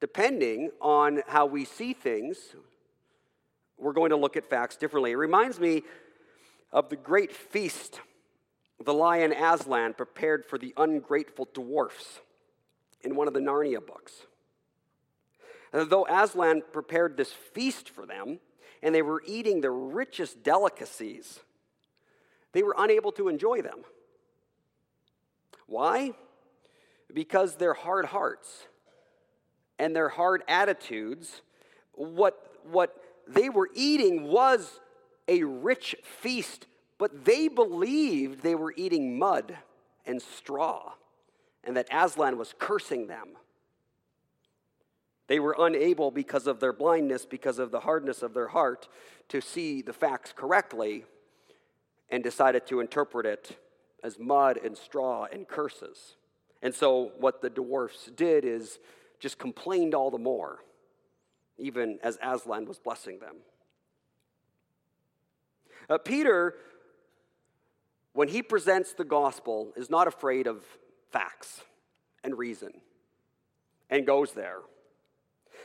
depending 0.00 0.70
on 0.80 1.22
how 1.26 1.46
we 1.46 1.64
see 1.64 1.92
things. 1.92 2.38
We're 3.78 3.92
going 3.92 4.10
to 4.10 4.16
look 4.16 4.36
at 4.36 4.48
facts 4.48 4.76
differently. 4.76 5.12
It 5.12 5.16
reminds 5.16 5.58
me 5.58 5.82
of 6.72 6.88
the 6.88 6.96
great 6.96 7.32
feast 7.32 8.00
the 8.84 8.92
lion 8.92 9.32
Aslan 9.32 9.94
prepared 9.94 10.44
for 10.44 10.58
the 10.58 10.74
ungrateful 10.76 11.48
dwarfs 11.52 12.20
in 13.02 13.16
one 13.16 13.28
of 13.28 13.34
the 13.34 13.40
Narnia 13.40 13.84
books. 13.84 14.12
And 15.72 15.88
though 15.90 16.06
Aslan 16.06 16.62
prepared 16.72 17.16
this 17.16 17.32
feast 17.32 17.88
for 17.88 18.06
them, 18.06 18.38
and 18.82 18.94
they 18.94 19.02
were 19.02 19.22
eating 19.26 19.60
the 19.60 19.70
richest 19.70 20.42
delicacies, 20.42 21.40
they 22.52 22.62
were 22.62 22.74
unable 22.78 23.12
to 23.12 23.28
enjoy 23.28 23.62
them. 23.62 23.84
Why? 25.66 26.12
Because 27.12 27.56
their 27.56 27.74
hard 27.74 28.06
hearts 28.06 28.66
and 29.78 29.94
their 29.94 30.08
hard 30.08 30.42
attitudes, 30.48 31.42
what, 31.92 32.40
what 32.70 32.96
they 33.28 33.48
were 33.48 33.68
eating 33.74 34.28
was 34.28 34.80
a 35.28 35.42
rich 35.42 35.96
feast, 36.02 36.66
but 36.98 37.24
they 37.24 37.48
believed 37.48 38.42
they 38.42 38.54
were 38.54 38.72
eating 38.76 39.18
mud 39.18 39.56
and 40.06 40.22
straw, 40.22 40.92
and 41.64 41.76
that 41.76 41.88
Aslan 41.92 42.38
was 42.38 42.54
cursing 42.58 43.08
them. 43.08 43.30
They 45.28 45.40
were 45.40 45.56
unable, 45.58 46.10
because 46.10 46.46
of 46.46 46.60
their 46.60 46.72
blindness, 46.72 47.26
because 47.26 47.58
of 47.58 47.70
the 47.70 47.80
hardness 47.80 48.22
of 48.22 48.32
their 48.32 48.48
heart, 48.48 48.88
to 49.28 49.40
see 49.40 49.82
the 49.82 49.92
facts 49.92 50.32
correctly 50.34 51.04
and 52.08 52.22
decided 52.22 52.66
to 52.68 52.80
interpret 52.80 53.26
it 53.26 53.58
as 54.04 54.18
mud 54.18 54.58
and 54.62 54.76
straw 54.76 55.24
and 55.24 55.48
curses. 55.48 56.14
And 56.62 56.74
so, 56.74 57.12
what 57.18 57.42
the 57.42 57.50
dwarfs 57.50 58.10
did 58.14 58.44
is 58.44 58.78
just 59.18 59.38
complained 59.38 59.94
all 59.94 60.10
the 60.10 60.18
more, 60.18 60.60
even 61.58 61.98
as 62.02 62.18
Aslan 62.22 62.66
was 62.66 62.78
blessing 62.78 63.18
them. 63.18 63.36
Uh, 65.88 65.98
Peter, 65.98 66.54
when 68.12 68.28
he 68.28 68.42
presents 68.42 68.92
the 68.92 69.04
gospel, 69.04 69.72
is 69.76 69.90
not 69.90 70.06
afraid 70.06 70.46
of 70.46 70.64
facts 71.10 71.62
and 72.22 72.38
reason 72.38 72.72
and 73.90 74.06
goes 74.06 74.32
there. 74.32 74.58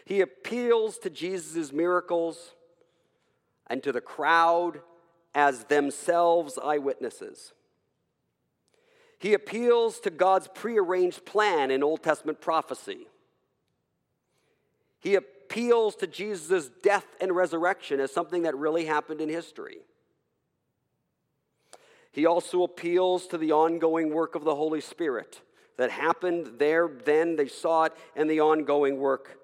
He 0.05 0.21
appeals 0.21 0.97
to 0.99 1.09
Jesus' 1.09 1.71
miracles 1.71 2.55
and 3.67 3.81
to 3.83 3.91
the 3.91 4.01
crowd 4.01 4.81
as 5.33 5.65
themselves 5.65 6.59
eyewitnesses. 6.61 7.53
He 9.19 9.33
appeals 9.33 9.99
to 10.01 10.09
God's 10.09 10.47
prearranged 10.47 11.25
plan 11.25 11.71
in 11.71 11.83
Old 11.83 12.01
Testament 12.03 12.41
prophecy. 12.41 13.07
He 14.99 15.15
appeals 15.15 15.95
to 15.97 16.07
Jesus' 16.07 16.69
death 16.81 17.05
and 17.19 17.35
resurrection 17.35 17.99
as 17.99 18.11
something 18.11 18.43
that 18.43 18.55
really 18.55 18.85
happened 18.85 19.21
in 19.21 19.29
history. 19.29 19.77
He 22.11 22.25
also 22.25 22.63
appeals 22.63 23.27
to 23.27 23.37
the 23.37 23.51
ongoing 23.51 24.13
work 24.13 24.35
of 24.35 24.43
the 24.43 24.55
Holy 24.55 24.81
Spirit 24.81 25.41
that 25.77 25.91
happened 25.91 26.59
there, 26.59 26.89
then, 27.05 27.35
they 27.35 27.47
saw 27.47 27.85
it, 27.85 27.93
and 28.15 28.29
the 28.29 28.41
ongoing 28.41 28.97
work 28.97 29.40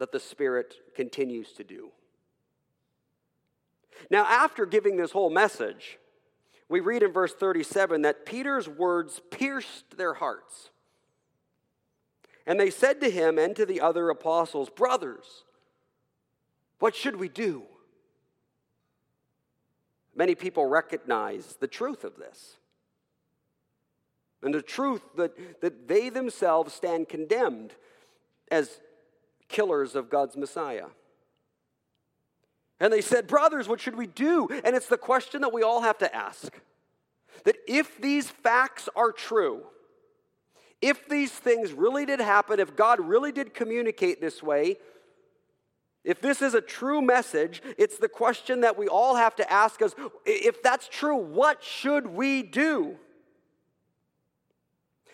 that 0.00 0.12
the 0.12 0.18
Spirit 0.18 0.74
continues 0.96 1.52
to 1.52 1.62
do. 1.62 1.90
Now, 4.10 4.24
after 4.24 4.64
giving 4.64 4.96
this 4.96 5.12
whole 5.12 5.28
message, 5.28 5.98
we 6.70 6.80
read 6.80 7.02
in 7.02 7.12
verse 7.12 7.34
37 7.34 8.02
that 8.02 8.24
Peter's 8.24 8.66
words 8.66 9.20
pierced 9.30 9.98
their 9.98 10.14
hearts. 10.14 10.70
And 12.46 12.58
they 12.58 12.70
said 12.70 13.00
to 13.02 13.10
him 13.10 13.38
and 13.38 13.54
to 13.56 13.66
the 13.66 13.82
other 13.82 14.08
apostles, 14.08 14.70
Brothers, 14.70 15.44
what 16.78 16.96
should 16.96 17.16
we 17.16 17.28
do? 17.28 17.64
Many 20.16 20.34
people 20.34 20.64
recognize 20.64 21.56
the 21.60 21.68
truth 21.68 22.04
of 22.04 22.16
this. 22.16 22.56
And 24.42 24.54
the 24.54 24.62
truth 24.62 25.02
that, 25.16 25.60
that 25.60 25.88
they 25.88 26.08
themselves 26.08 26.72
stand 26.72 27.10
condemned 27.10 27.74
as 28.50 28.80
killers 29.50 29.94
of 29.94 30.08
God's 30.08 30.36
Messiah. 30.36 30.86
And 32.80 32.90
they 32.92 33.02
said, 33.02 33.26
Brothers, 33.26 33.68
what 33.68 33.80
should 33.80 33.96
we 33.96 34.06
do? 34.06 34.48
And 34.64 34.74
it's 34.74 34.88
the 34.88 34.96
question 34.96 35.42
that 35.42 35.52
we 35.52 35.62
all 35.62 35.82
have 35.82 35.98
to 35.98 36.14
ask 36.14 36.58
that 37.44 37.56
if 37.68 38.00
these 38.00 38.28
facts 38.28 38.88
are 38.96 39.12
true, 39.12 39.62
if 40.80 41.08
these 41.08 41.30
things 41.30 41.72
really 41.72 42.06
did 42.06 42.20
happen, 42.20 42.58
if 42.58 42.74
God 42.74 43.00
really 43.00 43.32
did 43.32 43.52
communicate 43.52 44.20
this 44.20 44.42
way, 44.42 44.78
if 46.04 46.22
this 46.22 46.40
is 46.40 46.54
a 46.54 46.62
true 46.62 47.02
message, 47.02 47.62
it's 47.76 47.98
the 47.98 48.08
question 48.08 48.62
that 48.62 48.78
we 48.78 48.88
all 48.88 49.16
have 49.16 49.36
to 49.36 49.52
ask 49.52 49.82
us 49.82 49.94
if 50.24 50.62
that's 50.62 50.88
true, 50.88 51.16
what 51.16 51.62
should 51.62 52.06
we 52.06 52.42
do? 52.42 52.96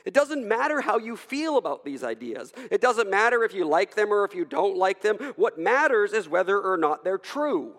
It 0.06 0.14
doesn't 0.14 0.46
matter 0.46 0.80
how 0.80 0.98
you 0.98 1.16
feel 1.16 1.58
about 1.58 1.84
these 1.84 2.04
ideas. 2.04 2.52
It 2.70 2.80
doesn't 2.80 3.10
matter 3.10 3.42
if 3.42 3.52
you 3.52 3.66
like 3.66 3.96
them 3.96 4.12
or 4.12 4.24
if 4.24 4.36
you 4.36 4.44
don't 4.44 4.76
like 4.76 5.02
them. 5.02 5.16
What 5.34 5.58
matters 5.58 6.12
is 6.12 6.28
whether 6.28 6.60
or 6.60 6.76
not 6.76 7.02
they're 7.02 7.18
true. 7.18 7.74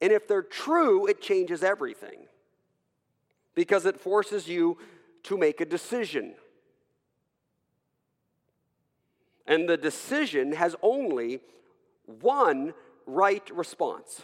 And 0.00 0.10
if 0.10 0.26
they're 0.26 0.42
true, 0.42 1.06
it 1.06 1.20
changes 1.20 1.62
everything 1.62 2.20
because 3.54 3.84
it 3.84 4.00
forces 4.00 4.48
you 4.48 4.78
to 5.24 5.36
make 5.36 5.60
a 5.60 5.66
decision. 5.66 6.34
And 9.46 9.68
the 9.68 9.76
decision 9.76 10.52
has 10.52 10.76
only 10.80 11.40
one 12.06 12.72
right 13.04 13.48
response. 13.54 14.22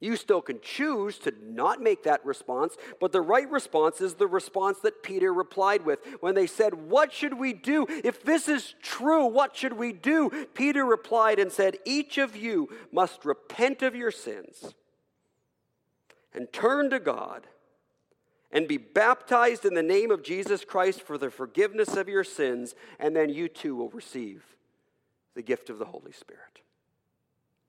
You 0.00 0.14
still 0.14 0.40
can 0.40 0.60
choose 0.60 1.18
to 1.20 1.32
not 1.42 1.82
make 1.82 2.04
that 2.04 2.24
response, 2.24 2.76
but 3.00 3.10
the 3.10 3.20
right 3.20 3.50
response 3.50 4.00
is 4.00 4.14
the 4.14 4.28
response 4.28 4.78
that 4.80 5.02
Peter 5.02 5.32
replied 5.32 5.84
with 5.84 5.98
when 6.20 6.36
they 6.36 6.46
said, 6.46 6.74
What 6.88 7.12
should 7.12 7.34
we 7.34 7.52
do? 7.52 7.84
If 7.88 8.22
this 8.22 8.48
is 8.48 8.74
true, 8.80 9.26
what 9.26 9.56
should 9.56 9.72
we 9.72 9.92
do? 9.92 10.46
Peter 10.54 10.84
replied 10.84 11.40
and 11.40 11.50
said, 11.50 11.78
Each 11.84 12.16
of 12.16 12.36
you 12.36 12.68
must 12.92 13.24
repent 13.24 13.82
of 13.82 13.96
your 13.96 14.12
sins 14.12 14.74
and 16.32 16.52
turn 16.52 16.90
to 16.90 17.00
God 17.00 17.48
and 18.52 18.68
be 18.68 18.76
baptized 18.76 19.64
in 19.64 19.74
the 19.74 19.82
name 19.82 20.12
of 20.12 20.22
Jesus 20.22 20.64
Christ 20.64 21.02
for 21.02 21.18
the 21.18 21.30
forgiveness 21.30 21.96
of 21.96 22.08
your 22.08 22.24
sins, 22.24 22.74
and 23.00 23.14
then 23.16 23.30
you 23.30 23.48
too 23.48 23.74
will 23.74 23.90
receive 23.90 24.44
the 25.34 25.42
gift 25.42 25.70
of 25.70 25.78
the 25.78 25.84
Holy 25.86 26.12
Spirit. 26.12 26.60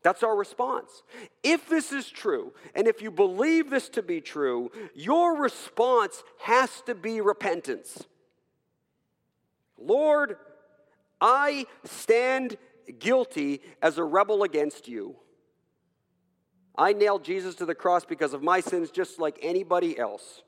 That's 0.02 0.24
our 0.24 0.36
response. 0.36 1.04
If 1.44 1.68
this 1.68 1.92
is 1.92 2.10
true, 2.10 2.54
and 2.74 2.88
if 2.88 3.02
you 3.02 3.12
believe 3.12 3.70
this 3.70 3.90
to 3.90 4.02
be 4.02 4.22
true, 4.22 4.72
your 4.96 5.36
response 5.36 6.24
has 6.40 6.82
to 6.86 6.96
be 6.96 7.20
repentance. 7.20 8.06
Lord, 9.78 10.38
I 11.20 11.66
stand 11.84 12.58
guilty 12.98 13.62
as 13.82 13.98
a 13.98 14.04
rebel 14.04 14.44
against 14.44 14.88
you. 14.88 15.16
I 16.78 16.94
nailed 16.94 17.26
Jesus 17.26 17.56
to 17.56 17.66
the 17.66 17.76
cross 17.76 18.06
because 18.06 18.34
of 18.34 18.42
my 18.42 18.62
sins, 18.62 18.90
just 18.90 19.20
like 19.20 19.38
anybody 19.42 20.00
else 20.00 20.44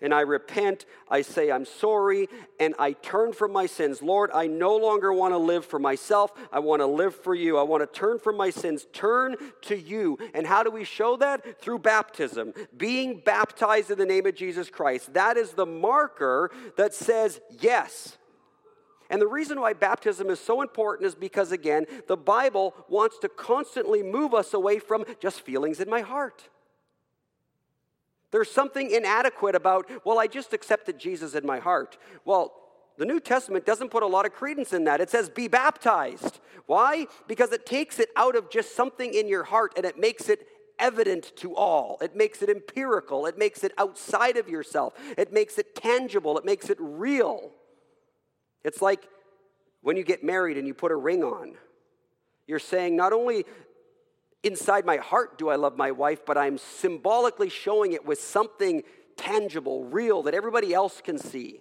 and 0.00 0.14
I 0.14 0.20
repent. 0.20 0.86
I 1.08 1.22
say, 1.22 1.50
I'm 1.50 1.64
sorry, 1.64 2.28
and 2.58 2.74
I 2.78 2.92
turn 2.92 3.32
from 3.32 3.52
my 3.52 3.66
sins. 3.66 4.02
Lord, 4.02 4.30
I 4.32 4.46
no 4.46 4.76
longer 4.76 5.12
want 5.12 5.32
to 5.34 5.38
live 5.38 5.64
for 5.64 5.78
myself. 5.78 6.32
I 6.52 6.60
want 6.60 6.80
to 6.80 6.86
live 6.86 7.14
for 7.14 7.34
you. 7.34 7.58
I 7.58 7.62
want 7.62 7.82
to 7.82 7.98
turn 7.98 8.18
from 8.18 8.36
my 8.36 8.50
sins, 8.50 8.86
turn 8.92 9.36
to 9.62 9.78
you. 9.78 10.18
And 10.34 10.46
how 10.46 10.62
do 10.62 10.70
we 10.70 10.84
show 10.84 11.16
that? 11.16 11.60
Through 11.60 11.80
baptism, 11.80 12.52
being 12.76 13.20
baptized 13.24 13.90
in 13.90 13.98
the 13.98 14.06
name 14.06 14.26
of 14.26 14.34
Jesus 14.34 14.70
Christ. 14.70 15.14
That 15.14 15.36
is 15.36 15.52
the 15.52 15.66
marker 15.66 16.50
that 16.76 16.94
says, 16.94 17.40
yes. 17.60 18.16
And 19.10 19.20
the 19.20 19.26
reason 19.26 19.60
why 19.60 19.72
baptism 19.72 20.30
is 20.30 20.38
so 20.38 20.62
important 20.62 21.06
is 21.08 21.16
because, 21.16 21.50
again, 21.50 21.86
the 22.06 22.16
Bible 22.16 22.74
wants 22.88 23.18
to 23.18 23.28
constantly 23.28 24.04
move 24.04 24.34
us 24.34 24.54
away 24.54 24.78
from 24.78 25.04
just 25.18 25.40
feelings 25.40 25.80
in 25.80 25.90
my 25.90 26.00
heart. 26.00 26.48
There's 28.30 28.50
something 28.50 28.90
inadequate 28.90 29.54
about, 29.54 29.90
well, 30.04 30.18
I 30.18 30.26
just 30.26 30.52
accepted 30.52 30.98
Jesus 30.98 31.34
in 31.34 31.44
my 31.44 31.58
heart. 31.58 31.98
Well, 32.24 32.52
the 32.96 33.04
New 33.04 33.18
Testament 33.18 33.66
doesn't 33.66 33.90
put 33.90 34.02
a 34.02 34.06
lot 34.06 34.26
of 34.26 34.32
credence 34.32 34.72
in 34.72 34.84
that. 34.84 35.00
It 35.00 35.10
says, 35.10 35.28
be 35.28 35.48
baptized. 35.48 36.38
Why? 36.66 37.06
Because 37.26 37.52
it 37.52 37.66
takes 37.66 37.98
it 37.98 38.10
out 38.16 38.36
of 38.36 38.50
just 38.50 38.76
something 38.76 39.14
in 39.14 39.26
your 39.26 39.44
heart 39.44 39.72
and 39.76 39.84
it 39.84 39.98
makes 39.98 40.28
it 40.28 40.46
evident 40.78 41.32
to 41.36 41.56
all. 41.56 41.98
It 42.00 42.14
makes 42.14 42.42
it 42.42 42.48
empirical. 42.48 43.26
It 43.26 43.38
makes 43.38 43.64
it 43.64 43.72
outside 43.78 44.36
of 44.36 44.48
yourself. 44.48 44.94
It 45.16 45.32
makes 45.32 45.58
it 45.58 45.74
tangible. 45.74 46.38
It 46.38 46.44
makes 46.44 46.70
it 46.70 46.78
real. 46.80 47.50
It's 48.64 48.82
like 48.82 49.08
when 49.82 49.96
you 49.96 50.04
get 50.04 50.22
married 50.22 50.58
and 50.58 50.66
you 50.66 50.74
put 50.74 50.92
a 50.92 50.96
ring 50.96 51.24
on. 51.24 51.54
You're 52.46 52.58
saying, 52.58 52.96
not 52.96 53.12
only 53.12 53.44
inside 54.42 54.84
my 54.84 54.96
heart 54.96 55.38
do 55.38 55.48
I 55.48 55.56
love 55.56 55.76
my 55.76 55.90
wife, 55.90 56.24
but 56.24 56.38
I'm 56.38 56.58
symbolically 56.58 57.48
showing 57.48 57.92
it 57.92 58.04
with 58.04 58.20
something 58.20 58.82
tangible, 59.16 59.84
real, 59.84 60.22
that 60.22 60.34
everybody 60.34 60.72
else 60.72 61.00
can 61.00 61.18
see. 61.18 61.60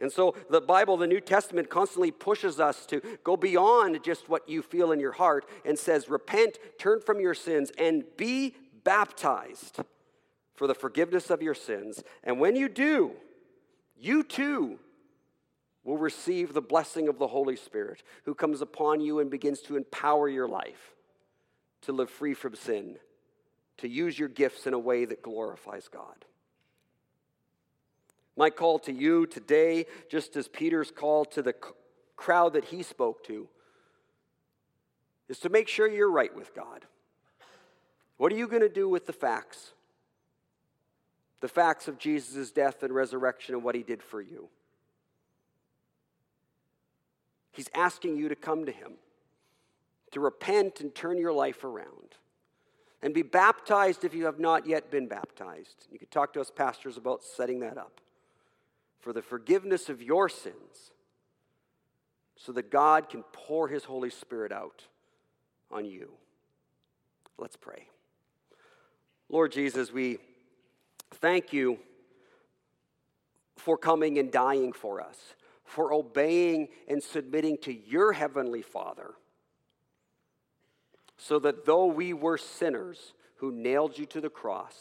And 0.00 0.10
so 0.10 0.34
the 0.50 0.60
Bible, 0.60 0.96
the 0.96 1.06
New 1.06 1.20
Testament, 1.20 1.70
constantly 1.70 2.10
pushes 2.10 2.58
us 2.58 2.84
to 2.86 3.00
go 3.22 3.36
beyond 3.36 4.02
just 4.02 4.28
what 4.28 4.48
you 4.48 4.60
feel 4.60 4.90
in 4.90 4.98
your 4.98 5.12
heart 5.12 5.48
and 5.64 5.78
says, 5.78 6.08
repent, 6.08 6.58
turn 6.76 7.00
from 7.00 7.20
your 7.20 7.34
sins, 7.34 7.70
and 7.78 8.04
be 8.16 8.56
baptized 8.82 9.78
for 10.54 10.66
the 10.66 10.74
forgiveness 10.74 11.30
of 11.30 11.40
your 11.40 11.54
sins. 11.54 12.02
And 12.24 12.40
when 12.40 12.56
you 12.56 12.68
do, 12.68 13.12
you 13.96 14.24
too 14.24 14.80
will 15.84 15.98
receive 15.98 16.52
the 16.52 16.62
blessing 16.62 17.08
of 17.08 17.18
the 17.18 17.26
Holy 17.26 17.56
Spirit 17.56 18.02
who 18.24 18.34
comes 18.34 18.60
upon 18.60 19.00
you 19.00 19.18
and 19.18 19.30
begins 19.30 19.60
to 19.62 19.76
empower 19.76 20.28
your 20.28 20.48
life 20.48 20.94
to 21.82 21.92
live 21.92 22.10
free 22.10 22.34
from 22.34 22.54
sin, 22.54 22.96
to 23.78 23.88
use 23.88 24.18
your 24.18 24.28
gifts 24.28 24.66
in 24.66 24.74
a 24.74 24.78
way 24.78 25.04
that 25.04 25.22
glorifies 25.22 25.88
God. 25.88 26.24
My 28.36 28.48
call 28.48 28.78
to 28.80 28.92
you 28.92 29.26
today, 29.26 29.86
just 30.08 30.36
as 30.36 30.48
Peter's 30.48 30.90
call 30.90 31.24
to 31.26 31.42
the 31.42 31.54
crowd 32.16 32.54
that 32.54 32.66
he 32.66 32.82
spoke 32.82 33.24
to, 33.24 33.48
is 35.28 35.38
to 35.40 35.48
make 35.48 35.68
sure 35.68 35.88
you're 35.88 36.10
right 36.10 36.34
with 36.34 36.54
God. 36.54 36.86
What 38.16 38.32
are 38.32 38.36
you 38.36 38.46
going 38.46 38.62
to 38.62 38.68
do 38.68 38.88
with 38.88 39.06
the 39.06 39.12
facts? 39.12 39.72
The 41.40 41.48
facts 41.48 41.88
of 41.88 41.98
Jesus' 41.98 42.52
death 42.52 42.82
and 42.82 42.94
resurrection 42.94 43.54
and 43.54 43.64
what 43.64 43.74
he 43.74 43.82
did 43.82 44.02
for 44.02 44.22
you. 44.22 44.48
He's 47.52 47.68
asking 47.74 48.16
you 48.16 48.28
to 48.28 48.36
come 48.36 48.66
to 48.66 48.72
Him, 48.72 48.94
to 50.10 50.20
repent 50.20 50.80
and 50.80 50.94
turn 50.94 51.18
your 51.18 51.32
life 51.32 51.64
around, 51.64 52.16
and 53.02 53.12
be 53.12 53.22
baptized 53.22 54.04
if 54.04 54.14
you 54.14 54.24
have 54.24 54.40
not 54.40 54.66
yet 54.66 54.90
been 54.90 55.06
baptized. 55.06 55.86
You 55.90 55.98
could 55.98 56.10
talk 56.10 56.32
to 56.32 56.40
us 56.40 56.50
pastors 56.50 56.96
about 56.96 57.22
setting 57.22 57.60
that 57.60 57.76
up 57.76 58.00
for 59.00 59.12
the 59.12 59.22
forgiveness 59.22 59.88
of 59.88 60.00
your 60.00 60.28
sins 60.28 60.92
so 62.36 62.52
that 62.52 62.70
God 62.70 63.08
can 63.08 63.22
pour 63.32 63.68
His 63.68 63.84
Holy 63.84 64.10
Spirit 64.10 64.50
out 64.50 64.86
on 65.70 65.84
you. 65.84 66.10
Let's 67.38 67.56
pray. 67.56 67.88
Lord 69.28 69.52
Jesus, 69.52 69.92
we 69.92 70.18
thank 71.14 71.52
you 71.52 71.78
for 73.56 73.76
coming 73.76 74.18
and 74.18 74.30
dying 74.30 74.72
for 74.72 75.00
us 75.00 75.18
for 75.72 75.92
obeying 75.92 76.68
and 76.86 77.02
submitting 77.02 77.56
to 77.56 77.72
your 77.72 78.12
heavenly 78.12 78.60
Father, 78.60 79.12
so 81.16 81.38
that 81.38 81.64
though 81.64 81.86
we 81.86 82.12
were 82.12 82.36
sinners 82.36 83.14
who 83.36 83.50
nailed 83.50 83.96
you 83.96 84.04
to 84.04 84.20
the 84.20 84.28
cross, 84.28 84.74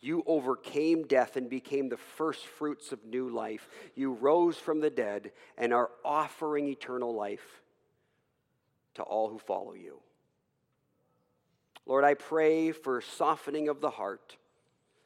you 0.00 0.22
overcame 0.26 1.08
death 1.08 1.36
and 1.36 1.50
became 1.50 1.88
the 1.88 1.96
first 1.96 2.46
fruits 2.46 2.92
of 2.92 3.04
new 3.04 3.28
life. 3.28 3.68
You 3.96 4.12
rose 4.12 4.56
from 4.56 4.80
the 4.80 4.90
dead 4.90 5.32
and 5.56 5.72
are 5.72 5.90
offering 6.04 6.68
eternal 6.68 7.12
life 7.12 7.60
to 8.94 9.02
all 9.02 9.28
who 9.28 9.40
follow 9.40 9.74
you. 9.74 9.98
Lord, 11.84 12.04
I 12.04 12.14
pray 12.14 12.70
for 12.70 13.00
softening 13.00 13.68
of 13.68 13.80
the 13.80 13.90
heart 13.90 14.36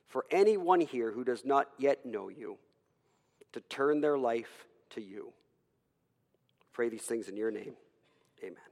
for 0.08 0.26
anyone 0.30 0.82
here 0.82 1.10
who 1.10 1.24
does 1.24 1.42
not 1.42 1.68
yet 1.78 2.04
know 2.04 2.28
you 2.28 2.58
to 3.52 3.60
turn 3.60 4.00
their 4.00 4.18
life 4.18 4.66
to 4.90 5.00
you. 5.00 5.32
Pray 6.72 6.88
these 6.88 7.02
things 7.02 7.28
in 7.28 7.36
your 7.36 7.50
name. 7.50 7.74
Amen. 8.42 8.71